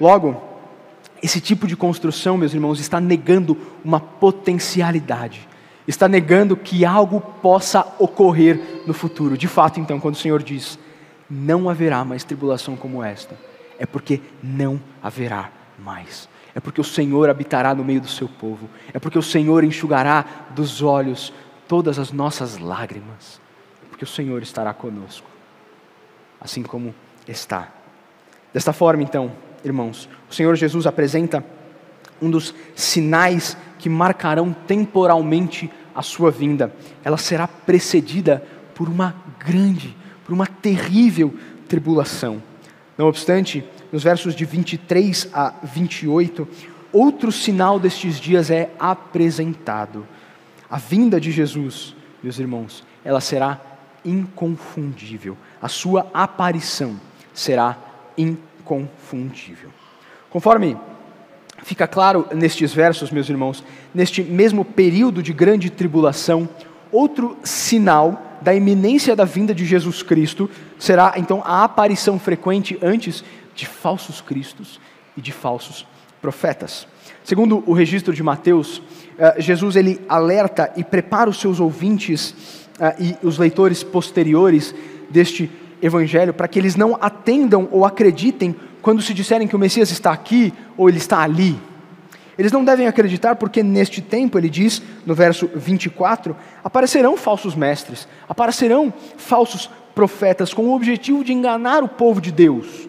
[0.00, 0.42] Logo,
[1.22, 5.48] esse tipo de construção, meus irmãos, está negando uma potencialidade,
[5.86, 9.36] está negando que algo possa ocorrer no futuro.
[9.36, 10.78] De fato, então, quando o Senhor diz:
[11.28, 13.36] não haverá mais tribulação como esta,
[13.78, 16.28] é porque não haverá mais.
[16.54, 18.68] É porque o Senhor habitará no meio do seu povo.
[18.92, 21.32] É porque o Senhor enxugará dos olhos
[21.66, 23.40] todas as nossas lágrimas.
[23.82, 25.26] É porque o Senhor estará conosco,
[26.40, 26.94] assim como
[27.26, 27.72] está.
[28.52, 29.32] Desta forma, então,
[29.64, 31.44] irmãos, o Senhor Jesus apresenta
[32.20, 36.74] um dos sinais que marcarão temporalmente a sua vinda.
[37.04, 38.42] Ela será precedida
[38.74, 41.34] por uma grande, por uma terrível
[41.68, 42.42] tribulação.
[42.96, 46.46] Não obstante, nos versos de 23 a 28,
[46.92, 50.06] outro sinal destes dias é apresentado.
[50.70, 53.60] A vinda de Jesus, meus irmãos, ela será
[54.04, 55.36] inconfundível.
[55.60, 56.98] A sua aparição
[57.32, 57.76] será
[58.16, 59.70] inconfundível.
[60.30, 60.76] Conforme
[61.62, 63.64] fica claro nestes versos, meus irmãos,
[63.94, 66.48] neste mesmo período de grande tribulação,
[66.90, 73.24] outro sinal da iminência da vinda de Jesus Cristo será então a aparição frequente antes
[73.54, 74.78] de falsos cristos
[75.16, 75.86] e de falsos
[76.20, 76.86] profetas.
[77.24, 78.82] Segundo o registro de Mateus,
[79.18, 82.34] eh, Jesus ele alerta e prepara os seus ouvintes
[82.78, 84.74] eh, e os leitores posteriores
[85.08, 85.50] deste
[85.86, 90.12] evangelho para que eles não atendam ou acreditem quando se disserem que o Messias está
[90.12, 91.60] aqui ou ele está ali.
[92.38, 98.08] Eles não devem acreditar porque neste tempo, ele diz no verso 24, aparecerão falsos mestres,
[98.28, 102.88] aparecerão falsos profetas com o objetivo de enganar o povo de Deus.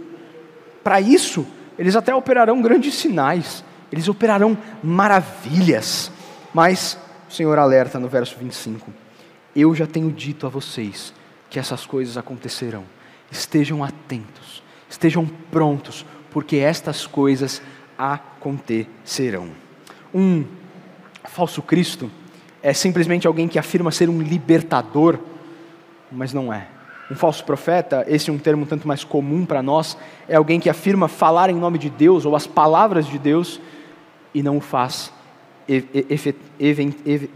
[0.84, 1.46] Para isso,
[1.78, 6.12] eles até operarão grandes sinais, eles operarão maravilhas.
[6.54, 6.98] Mas
[7.30, 8.92] o Senhor alerta no verso 25:
[9.56, 11.14] Eu já tenho dito a vocês
[11.50, 12.84] que essas coisas acontecerão.
[13.32, 17.62] Estejam atentos, estejam prontos, porque estas coisas
[17.98, 19.50] acontecerão.
[20.14, 20.46] Um
[21.26, 22.12] falso Cristo
[22.62, 25.20] é simplesmente alguém que afirma ser um libertador,
[26.12, 26.68] mas não é.
[27.10, 30.70] Um falso profeta, esse é um termo tanto mais comum para nós, é alguém que
[30.70, 33.60] afirma falar em nome de Deus ou as palavras de Deus
[34.34, 35.14] e não o faz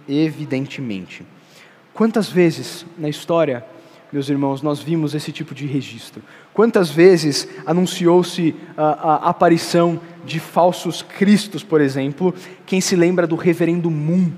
[0.07, 1.25] evidentemente.
[1.93, 3.65] Quantas vezes na história
[4.11, 6.23] meus irmãos, nós vimos esse tipo de registro.
[6.51, 12.33] Quantas vezes anunciou-se a, a, aparição de falsos cristos, por exemplo?
[12.65, 14.31] Quem se lembra do reverendo Moon,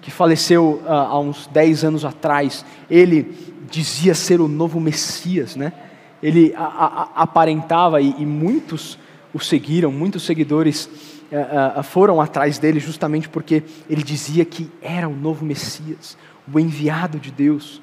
[0.00, 2.64] que faleceu uh, há uns 10 anos atrás?
[2.90, 3.34] Ele
[3.70, 5.74] dizia ser o novo Messias, né?
[6.22, 8.98] Ele a, aparentava e, e, muitos
[9.32, 10.86] o seguiram, muitos seguidores
[11.30, 16.16] uh, uh, foram atrás dele justamente porque ele dizia que era o novo Messias,
[16.50, 17.80] o enviado de Deus.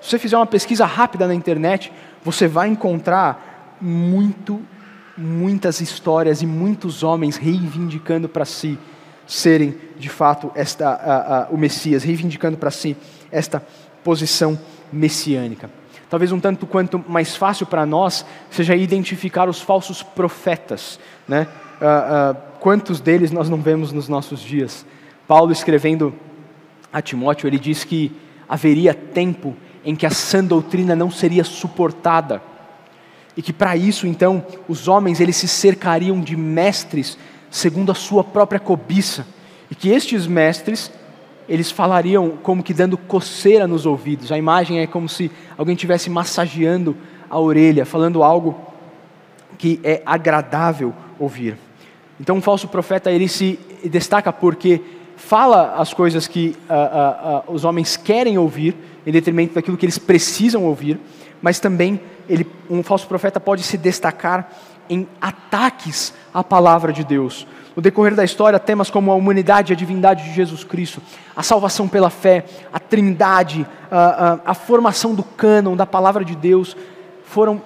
[0.00, 1.92] Se você fizer uma pesquisa rápida na internet,
[2.24, 4.60] você vai encontrar muito,
[5.16, 8.78] muitas histórias e muitos homens reivindicando para si
[9.26, 12.96] serem de fato esta, o Messias, reivindicando para si
[13.30, 13.62] esta
[14.02, 14.58] posição
[14.92, 15.70] messiânica.
[16.08, 20.98] Talvez um tanto quanto mais fácil para nós seja identificar os falsos profetas.
[21.26, 21.46] Né?
[21.80, 24.86] Uh, uh, quantos deles nós não vemos nos nossos dias?
[25.26, 26.14] Paulo escrevendo
[26.90, 28.10] a Timóteo, ele diz que
[28.48, 29.54] haveria tempo
[29.84, 32.42] em que a sã doutrina não seria suportada.
[33.36, 37.16] E que para isso, então, os homens eles se cercariam de mestres
[37.50, 39.26] segundo a sua própria cobiça.
[39.70, 40.90] E que estes mestres,
[41.48, 44.32] eles falariam como que dando coceira nos ouvidos.
[44.32, 46.96] A imagem é como se alguém estivesse massageando
[47.30, 48.58] a orelha, falando algo
[49.56, 51.56] que é agradável ouvir.
[52.20, 54.82] Então, um falso profeta ele se destaca porque
[55.18, 59.84] fala as coisas que uh, uh, uh, os homens querem ouvir, em detrimento daquilo que
[59.84, 60.98] eles precisam ouvir,
[61.42, 64.50] mas também ele, um falso profeta pode se destacar
[64.88, 67.46] em ataques à palavra de Deus.
[67.74, 71.02] No decorrer da história, temas como a humanidade e a divindade de Jesus Cristo,
[71.36, 76.34] a salvação pela fé, a trindade, a, a, a formação do cânon da palavra de
[76.34, 76.76] Deus
[77.24, 77.60] foram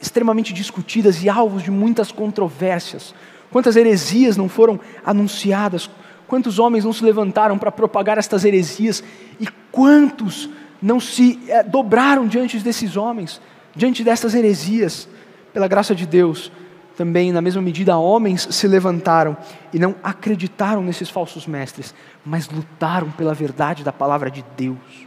[0.00, 3.14] extremamente discutidas e alvos de muitas controvérsias.
[3.50, 5.90] Quantas heresias não foram anunciadas?
[6.28, 9.02] Quantos homens não se levantaram para propagar estas heresias?
[9.40, 10.48] E quantos
[10.80, 13.40] não se é, dobraram diante desses homens,
[13.74, 15.08] diante dessas heresias,
[15.54, 16.52] pela graça de Deus,
[16.98, 19.36] também, na mesma medida, homens se levantaram
[19.72, 21.94] e não acreditaram nesses falsos mestres,
[22.26, 25.06] mas lutaram pela verdade da palavra de Deus.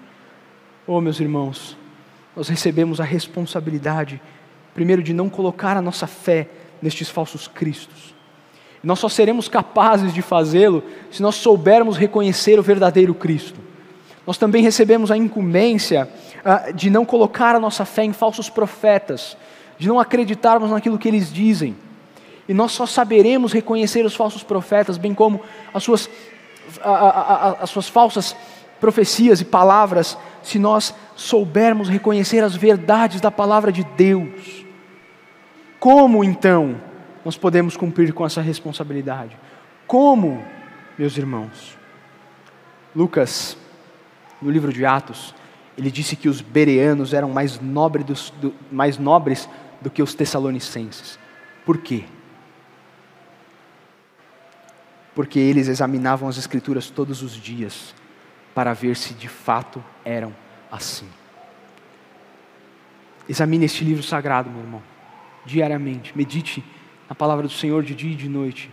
[0.88, 1.78] Oh, meus irmãos,
[2.36, 4.20] nós recebemos a responsabilidade,
[4.74, 6.50] primeiro, de não colocar a nossa fé
[6.82, 8.11] nestes falsos cristos.
[8.84, 13.72] Nós só seremos capazes de fazê-lo se nós soubermos reconhecer o verdadeiro Cristo
[14.26, 16.08] nós também recebemos a incumbência
[16.46, 19.36] uh, de não colocar a nossa fé em falsos profetas,
[19.78, 21.76] de não acreditarmos naquilo que eles dizem.
[22.48, 25.42] E nós só saberemos reconhecer os falsos profetas, bem como
[25.74, 26.10] as suas,
[26.82, 28.36] a, a, a, as suas falsas
[28.80, 34.66] profecias e palavras, se nós soubermos reconhecer as verdades da palavra de Deus.
[35.80, 36.80] Como então
[37.24, 39.38] nós podemos cumprir com essa responsabilidade?
[39.88, 40.44] Como,
[40.98, 41.78] meus irmãos?
[42.96, 43.58] Lucas
[44.42, 45.36] no livro de Atos,
[45.78, 49.48] ele disse que os bereanos eram mais, do, mais nobres
[49.80, 51.18] do que os tessalonicenses.
[51.66, 52.06] Por quê?
[55.14, 57.94] Porque eles examinavam as Escrituras todos os dias
[58.54, 60.34] para ver se de fato eram
[60.72, 61.08] assim.
[63.30, 64.84] Examine este livro sagrado, meu irmão,
[65.46, 66.18] diariamente.
[66.18, 66.64] Medite
[67.12, 68.72] na palavra do Senhor de dia e de noite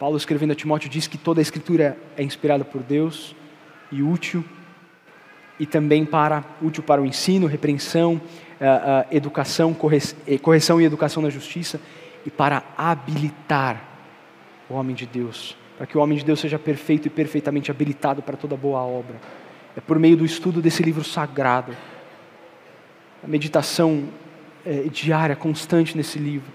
[0.00, 3.36] Paulo, escrevendo a Timóteo, diz que toda a Escritura é inspirada por Deus
[3.92, 4.44] e útil,
[5.60, 9.76] e também para útil para o ensino, repreensão, uh, uh, educação,
[10.26, 11.80] eh, correção e educação na justiça,
[12.26, 13.80] e para habilitar
[14.68, 18.22] o homem de Deus, para que o homem de Deus seja perfeito e perfeitamente habilitado
[18.22, 19.20] para toda boa obra.
[19.76, 21.76] É por meio do estudo desse livro sagrado,
[23.22, 24.08] a meditação
[24.64, 26.50] é, diária, constante nesse livro,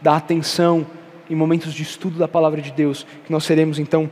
[0.00, 0.86] da atenção
[1.28, 4.10] em momentos de estudo da palavra de Deus, que nós seremos então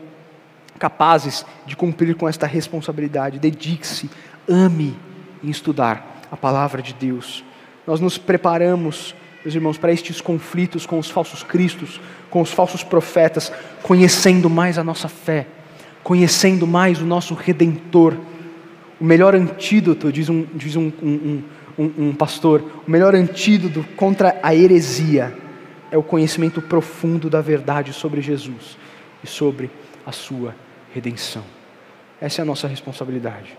[0.79, 3.39] capazes de cumprir com esta responsabilidade.
[3.39, 4.09] Dedique-se,
[4.49, 4.97] ame
[5.43, 7.45] em estudar a palavra de Deus.
[7.87, 12.85] Nós nos preparamos, meus irmãos, para estes conflitos com os falsos cristos, com os falsos
[12.85, 15.47] profetas, conhecendo mais a nossa fé,
[16.05, 18.15] conhecendo mais o nosso redentor.
[19.01, 21.43] O melhor antídoto, diz um, diz um, um, um,
[21.79, 25.33] um pastor, o melhor antídoto contra a heresia
[25.91, 28.77] é o conhecimento profundo da verdade sobre Jesus
[29.23, 29.71] e sobre
[30.05, 30.55] a sua
[30.93, 31.45] redenção.
[32.21, 33.57] Essa é a nossa responsabilidade.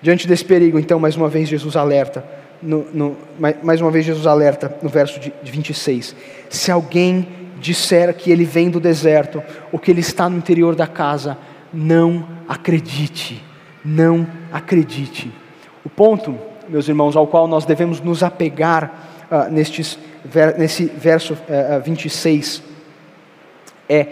[0.00, 2.24] Diante desse perigo, então, mais uma vez Jesus alerta,
[2.62, 3.16] no, no,
[3.62, 6.14] mais uma vez Jesus alerta no verso de 26.
[6.48, 10.86] Se alguém disser que ele vem do deserto ou que ele está no interior da
[10.86, 11.36] casa,
[11.72, 13.44] não acredite,
[13.84, 15.30] não acredite.
[15.84, 16.38] O ponto,
[16.70, 19.98] meus irmãos, ao qual nós devemos nos apegar uh, nestes
[20.58, 22.62] nesse verso uh, eh, 26
[23.88, 24.08] eh, é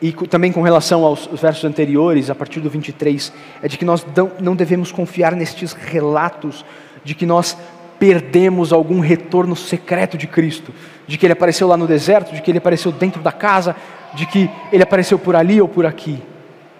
[0.00, 4.06] e também com relação aos versos anteriores, a partir do 23, é de que nós
[4.40, 6.64] não devemos confiar nestes relatos
[7.02, 7.56] de que nós
[7.98, 10.72] perdemos algum retorno secreto de Cristo,
[11.04, 13.74] de que ele apareceu lá no deserto, de que ele apareceu dentro da casa,
[14.14, 16.22] de que ele apareceu por ali ou por aqui.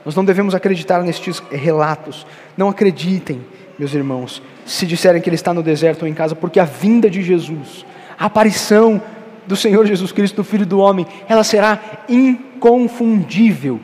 [0.04, 2.24] Nós não devemos acreditar nestes relatos.
[2.56, 3.44] Não acreditem,
[3.78, 7.08] meus irmãos, se disserem que ele está no deserto ou em casa, porque a vinda
[7.08, 7.86] de Jesus,
[8.18, 9.00] a aparição
[9.46, 13.80] do Senhor Jesus Cristo, do Filho do Homem, ela será inconfundível,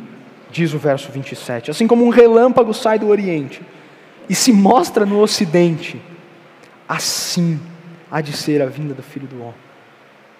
[0.51, 1.71] diz o verso 27.
[1.71, 3.63] Assim como um relâmpago sai do Oriente
[4.29, 6.01] e se mostra no Ocidente,
[6.89, 7.61] assim
[8.11, 9.55] há de ser a vinda do Filho do Homem.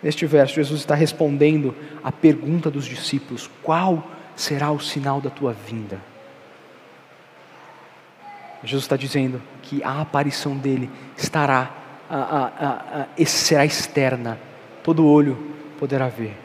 [0.03, 5.55] Neste verso, Jesus está respondendo à pergunta dos discípulos: qual será o sinal da tua
[5.55, 5.99] vinda?
[8.65, 11.71] Jesus está dizendo que a aparição dele estará,
[12.09, 14.39] a, a, a, será externa,
[14.83, 15.37] todo olho
[15.79, 16.37] poderá ver.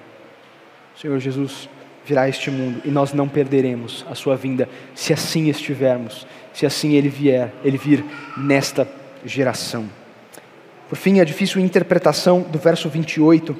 [0.95, 1.69] O Senhor Jesus
[2.05, 6.65] virá a este mundo e nós não perderemos a sua vinda, se assim estivermos, se
[6.65, 8.03] assim ele vier, ele vir
[8.35, 8.87] nesta
[9.23, 9.85] geração.
[10.89, 13.55] Por fim, a difícil interpretação do verso 28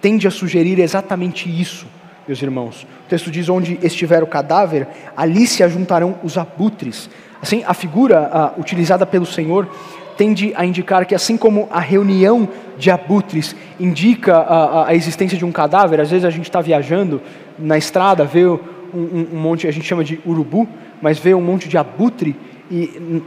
[0.00, 1.86] tende a sugerir exatamente isso,
[2.28, 2.86] meus irmãos.
[3.06, 4.86] O texto diz: Onde estiver o cadáver,
[5.16, 7.08] ali se ajuntarão os abutres.
[7.40, 9.68] Assim, a figura uh, utilizada pelo Senhor
[10.16, 15.44] tende a indicar que, assim como a reunião de abutres indica a, a existência de
[15.44, 17.20] um cadáver, às vezes a gente está viajando
[17.58, 18.58] na estrada, vê um,
[18.94, 20.66] um, um, monte, a gente chama de urubu,
[21.00, 22.34] mas vê um monte de abutre
[22.70, 23.22] e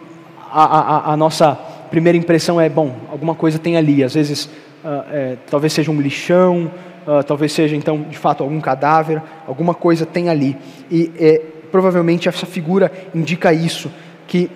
[0.51, 1.57] a, a, a nossa
[1.89, 4.03] primeira impressão é: bom, alguma coisa tem ali.
[4.03, 6.71] Às vezes, uh, é, talvez seja um lixão,
[7.07, 10.57] uh, talvez seja então de fato algum cadáver, alguma coisa tem ali.
[10.89, 11.41] E é,
[11.71, 13.91] provavelmente essa figura indica isso,
[14.27, 14.49] que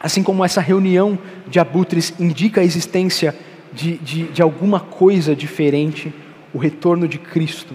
[0.00, 3.34] assim como essa reunião de abutres indica a existência
[3.72, 6.12] de, de, de alguma coisa diferente,
[6.52, 7.74] o retorno de Cristo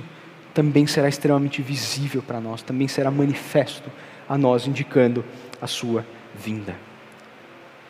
[0.53, 3.89] também será extremamente visível para nós, também será manifesto
[4.27, 5.23] a nós, indicando
[5.61, 6.05] a sua
[6.35, 6.75] vinda.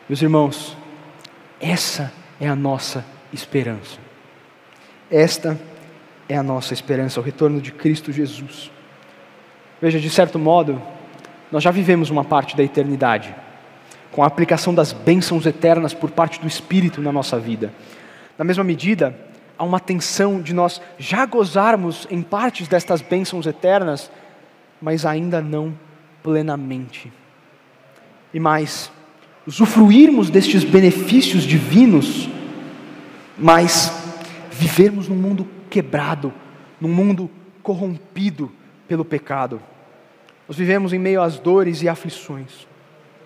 [0.08, 0.76] Meus irmãos,
[1.60, 3.98] essa é a nossa esperança.
[5.10, 5.58] Esta
[6.28, 8.70] é a nossa esperança, o retorno de Cristo Jesus.
[9.80, 10.80] Veja, de certo modo,
[11.52, 13.34] nós já vivemos uma parte da eternidade,
[14.10, 17.72] com a aplicação das bênçãos eternas por parte do Espírito na nossa vida.
[18.36, 19.16] Na mesma medida,
[19.56, 24.10] há uma tensão de nós já gozarmos em partes destas bênçãos eternas,
[24.80, 25.72] mas ainda não
[26.22, 27.12] plenamente.
[28.34, 28.90] E mais,
[29.46, 32.28] usufruirmos destes benefícios divinos,
[33.38, 33.92] mas
[34.50, 36.32] vivermos num mundo quebrado,
[36.80, 37.30] num mundo
[37.62, 38.52] corrompido,
[38.88, 39.60] pelo pecado.
[40.48, 42.66] Nós vivemos em meio às dores e aflições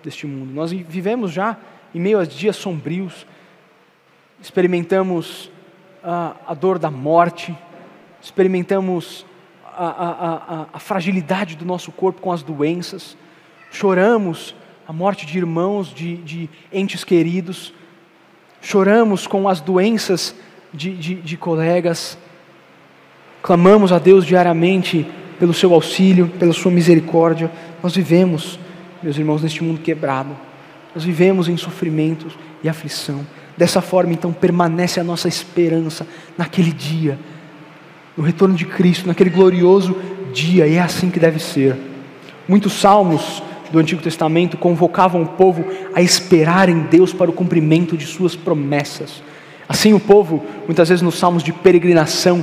[0.03, 0.53] deste mundo.
[0.53, 1.57] Nós vivemos já
[1.95, 3.25] em meio a dias sombrios,
[4.41, 5.49] experimentamos
[6.03, 7.55] a, a dor da morte,
[8.21, 9.25] experimentamos
[9.65, 13.17] a, a, a, fragilidade do nosso corpo com as doenças,
[13.71, 14.53] choramos
[14.87, 17.73] a morte de irmãos, de, de entes queridos,
[18.61, 20.35] choramos com as doenças
[20.73, 22.17] de, de, de colegas,
[23.41, 25.09] clamamos a Deus diariamente
[25.43, 27.51] pelo seu auxílio, pela sua misericórdia.
[27.83, 28.57] Nós vivemos,
[29.03, 30.29] meus irmãos, neste mundo quebrado.
[30.95, 32.31] Nós vivemos em sofrimentos
[32.63, 33.27] e aflição.
[33.57, 37.19] Dessa forma, então, permanece a nossa esperança naquele dia,
[38.15, 39.97] no retorno de Cristo, naquele glorioso
[40.31, 41.75] dia, e é assim que deve ser.
[42.47, 47.97] Muitos salmos do Antigo Testamento convocavam o povo a esperar em Deus para o cumprimento
[47.97, 49.21] de suas promessas.
[49.67, 52.41] Assim, o povo, muitas vezes nos salmos de peregrinação,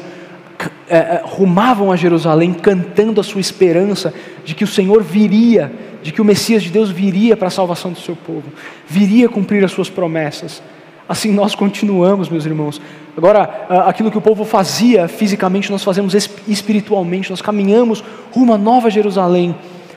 [1.23, 4.13] rumavam a Jerusalém cantando a sua esperança
[4.45, 7.93] de que o Senhor viria, de que o Messias de Deus viria para a salvação
[7.93, 8.45] do seu povo,
[8.87, 10.63] viria cumprir as suas promessas.
[11.09, 12.81] Assim nós continuamos, meus irmãos.
[13.17, 16.15] Agora, aquilo que o povo fazia fisicamente, nós fazemos
[16.47, 18.03] espiritualmente, nós caminhamos
[18.33, 19.55] rumo a Nova Jerusalém,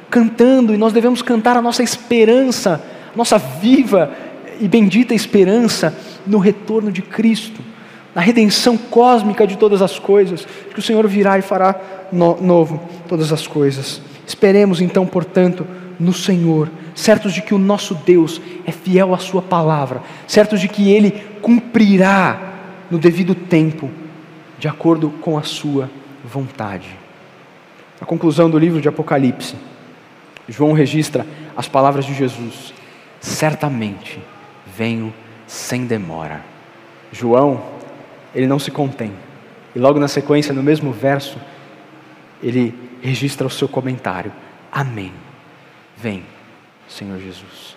[0.10, 2.84] cantando, e nós devemos cantar a nossa esperança,
[3.16, 4.12] nossa viva
[4.60, 5.96] e bendita esperança
[6.26, 7.73] no retorno de Cristo
[8.14, 11.76] na redenção cósmica de todas as coisas, que o Senhor virá e fará
[12.12, 14.02] no, novo todas as coisas.
[14.26, 15.66] Esperemos então, portanto,
[16.00, 20.68] no Senhor, certos de que o nosso Deus é fiel à Sua palavra, certos de
[20.68, 21.12] que Ele
[21.42, 22.54] cumprirá
[22.90, 23.90] no devido tempo,
[24.60, 25.90] de acordo com a Sua
[26.24, 26.90] vontade.
[28.00, 29.56] A conclusão do livro de Apocalipse,
[30.48, 32.74] João registra as palavras de Jesus:
[33.20, 34.20] Certamente
[34.76, 35.14] venho
[35.48, 36.44] sem demora.
[37.12, 37.62] João
[38.34, 39.14] ele não se contém.
[39.76, 41.38] E logo na sequência, no mesmo verso,
[42.42, 44.32] ele registra o seu comentário:
[44.72, 45.14] Amém.
[45.98, 46.24] Vem,
[46.88, 47.76] Senhor Jesus.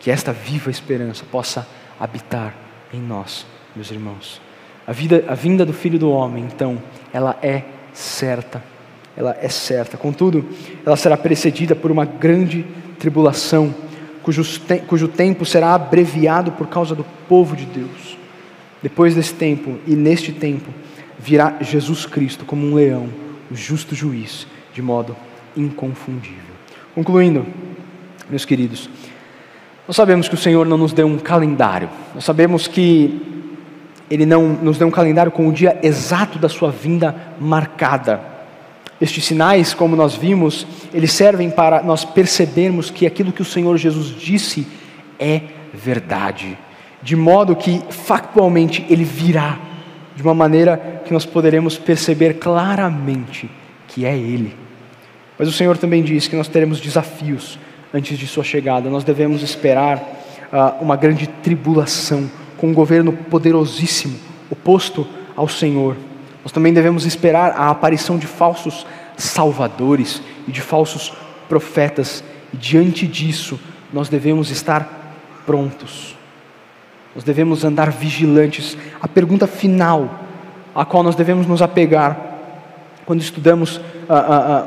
[0.00, 1.66] Que esta viva esperança possa
[1.98, 2.54] habitar
[2.92, 4.40] em nós, meus irmãos.
[4.86, 6.82] A, vida, a vinda do Filho do Homem, então,
[7.12, 8.62] ela é certa,
[9.16, 9.96] ela é certa.
[9.96, 10.48] Contudo,
[10.84, 12.66] ela será precedida por uma grande
[12.98, 13.74] tribulação,
[14.22, 18.21] cujo, te cujo tempo será abreviado por causa do povo de Deus.
[18.82, 20.70] Depois desse tempo, e neste tempo,
[21.18, 23.08] virá Jesus Cristo como um leão,
[23.50, 25.16] o justo juiz, de modo
[25.56, 26.52] inconfundível.
[26.94, 27.46] Concluindo,
[28.28, 28.90] meus queridos,
[29.86, 33.20] nós sabemos que o Senhor não nos deu um calendário, nós sabemos que
[34.10, 38.20] Ele não nos deu um calendário com o dia exato da sua vinda marcada.
[39.00, 43.76] Estes sinais, como nós vimos, eles servem para nós percebermos que aquilo que o Senhor
[43.76, 44.66] Jesus disse
[45.18, 45.40] é
[45.72, 46.56] verdade
[47.02, 49.58] de modo que factualmente ele virá
[50.14, 53.50] de uma maneira que nós poderemos perceber claramente
[53.88, 54.54] que é ele.
[55.38, 57.58] Mas o Senhor também diz que nós teremos desafios
[57.92, 58.88] antes de sua chegada.
[58.88, 64.16] Nós devemos esperar uh, uma grande tribulação com um governo poderosíssimo
[64.50, 65.96] oposto ao Senhor.
[66.44, 68.86] Nós também devemos esperar a aparição de falsos
[69.16, 71.12] salvadores e de falsos
[71.48, 72.22] profetas.
[72.52, 73.58] E diante disso,
[73.92, 76.14] nós devemos estar prontos
[77.14, 78.76] nós devemos andar vigilantes.
[79.00, 80.20] A pergunta final
[80.74, 82.32] a qual nós devemos nos apegar
[83.04, 83.80] quando estudamos uh,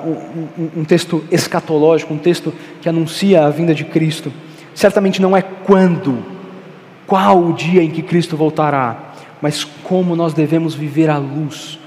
[0.06, 4.32] uh, um, um texto escatológico, um texto que anuncia a vinda de Cristo,
[4.74, 6.24] certamente não é quando,
[7.08, 11.80] qual o dia em que Cristo voltará, mas como nós devemos viver à luz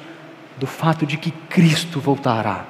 [0.59, 2.67] do fato de que Cristo voltará.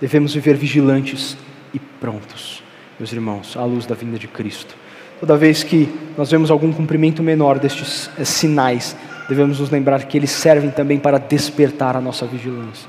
[0.00, 1.36] Devemos viver vigilantes
[1.72, 2.62] e prontos,
[2.98, 4.76] meus irmãos, à luz da vinda de Cristo.
[5.20, 8.96] Toda vez que nós vemos algum cumprimento menor destes eh, sinais,
[9.28, 12.88] devemos nos lembrar que eles servem também para despertar a nossa vigilância,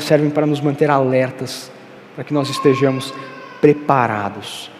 [0.00, 1.70] servem para nos manter alertas,
[2.14, 3.12] para que nós estejamos
[3.60, 4.70] preparados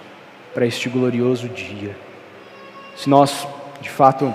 [0.55, 1.97] para este glorioso dia.
[2.97, 3.47] Se nós,
[3.81, 4.33] de fato,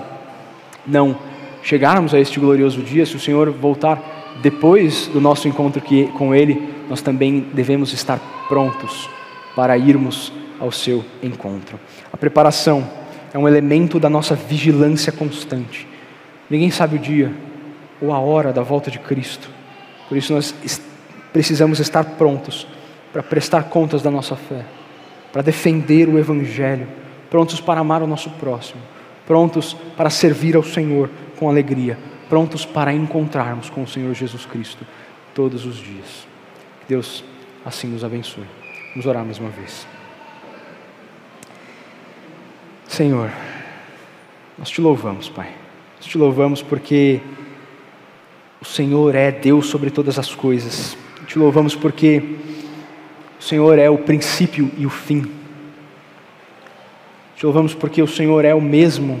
[0.86, 1.18] não
[1.62, 4.00] chegarmos a este glorioso dia, se o Senhor voltar
[4.42, 5.82] depois do nosso encontro
[6.16, 8.18] com Ele, nós também devemos estar
[8.48, 9.08] prontos
[9.54, 11.78] para irmos ao seu encontro.
[12.12, 12.88] A preparação
[13.32, 15.86] é um elemento da nossa vigilância constante.
[16.48, 17.32] Ninguém sabe o dia
[18.00, 19.50] ou a hora da volta de Cristo.
[20.08, 20.54] Por isso nós
[21.32, 22.66] precisamos estar prontos
[23.12, 24.64] para prestar contas da nossa fé,
[25.32, 26.88] para defender o Evangelho,
[27.28, 28.80] prontos para amar o nosso próximo,
[29.26, 31.98] prontos para servir ao Senhor com alegria,
[32.28, 34.86] prontos para encontrarmos com o Senhor Jesus Cristo
[35.34, 36.26] todos os dias.
[36.80, 37.24] Que Deus
[37.64, 38.44] assim nos abençoe.
[38.90, 39.86] Vamos orar mais uma vez.
[42.98, 43.30] Senhor,
[44.58, 45.52] nós te louvamos, Pai.
[45.98, 47.20] Nós te louvamos porque
[48.60, 50.98] o Senhor é Deus sobre todas as coisas.
[51.24, 52.20] Te louvamos porque
[53.38, 55.30] o Senhor é o princípio e o fim.
[57.36, 59.20] Te louvamos porque o Senhor é o mesmo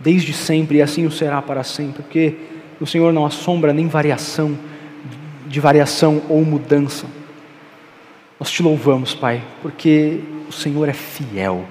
[0.00, 2.34] desde sempre e assim o será para sempre, porque
[2.80, 4.58] o Senhor não assombra nem variação
[5.46, 7.06] de variação ou mudança.
[8.40, 11.64] Nós te louvamos, Pai, porque o Senhor é fiel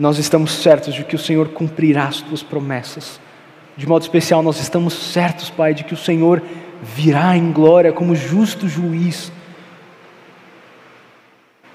[0.00, 3.20] nós estamos certos de que o Senhor cumprirá as tuas promessas.
[3.76, 6.42] De modo especial, nós estamos certos, Pai, de que o Senhor
[6.82, 9.30] virá em glória como justo juiz,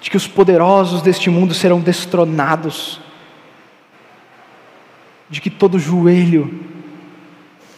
[0.02, 3.00] de que os poderosos deste mundo serão destronados,
[5.30, 6.62] de que todo joelho,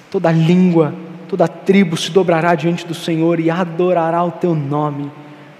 [0.10, 0.96] toda língua,
[1.28, 5.12] toda tribo se dobrará diante do Senhor e adorará o teu nome.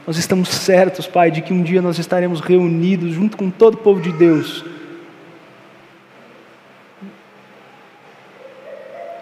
[0.08, 3.80] Nós estamos certos, Pai, de que um dia nós estaremos reunidos junto com todo o
[3.80, 4.77] povo de Deus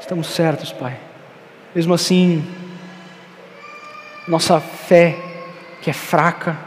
[0.06, 1.00] Estamos certos, Pai.
[1.74, 2.46] Mesmo assim,
[4.28, 5.18] nossa fé
[5.82, 6.60] que é fraca,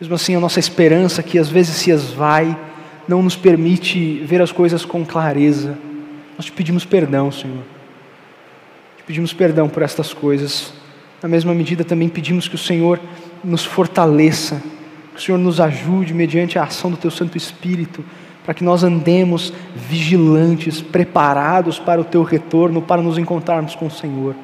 [0.00, 2.58] mesmo assim a nossa esperança que às vezes se esvai,
[3.06, 5.76] não nos permite ver as coisas com clareza.
[6.34, 7.62] Nós te pedimos perdão, Senhor.
[8.96, 10.72] Te pedimos perdão por estas coisas.
[11.22, 12.98] Na mesma medida também pedimos que o Senhor
[13.44, 14.62] nos fortaleça,
[15.12, 18.02] que o Senhor nos ajude mediante a ação do Teu Santo Espírito
[18.44, 23.90] para que nós andemos vigilantes, preparados para o teu retorno, para nos encontrarmos com o
[23.90, 24.34] Senhor.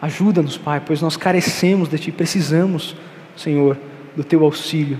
[0.00, 2.96] Ajuda-nos, Pai, pois nós carecemos de Ti, precisamos,
[3.36, 3.78] Senhor,
[4.16, 4.98] do Teu auxílio.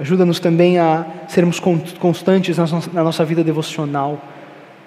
[0.00, 2.56] Ajuda-nos também a sermos constantes
[2.92, 4.20] na nossa vida devocional,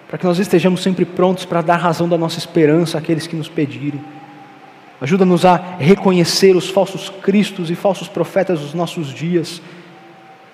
[0.07, 3.47] para que nós estejamos sempre prontos para dar razão da nossa esperança àqueles que nos
[3.47, 4.01] pedirem.
[4.99, 9.61] Ajuda-nos a reconhecer os falsos cristos e falsos profetas dos nossos dias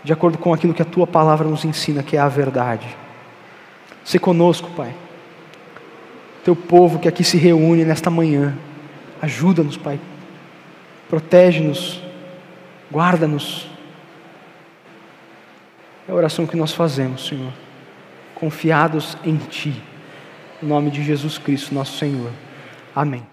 [0.04, 2.88] de acordo com aquilo que a tua palavra nos ensina, que é a verdade.
[4.04, 4.94] Se conosco, Pai.
[6.44, 8.58] Teu povo que aqui se reúne nesta manhã,
[9.22, 10.00] ajuda-nos, Pai.
[11.08, 12.02] Protege-nos,
[12.92, 13.70] guarda-nos.
[16.08, 17.54] É a oração que nós fazemos, Senhor,
[18.34, 19.82] confiados em Ti,
[20.62, 22.32] No nome de Jesus Cristo, nosso Senhor.
[22.96, 23.31] Amém.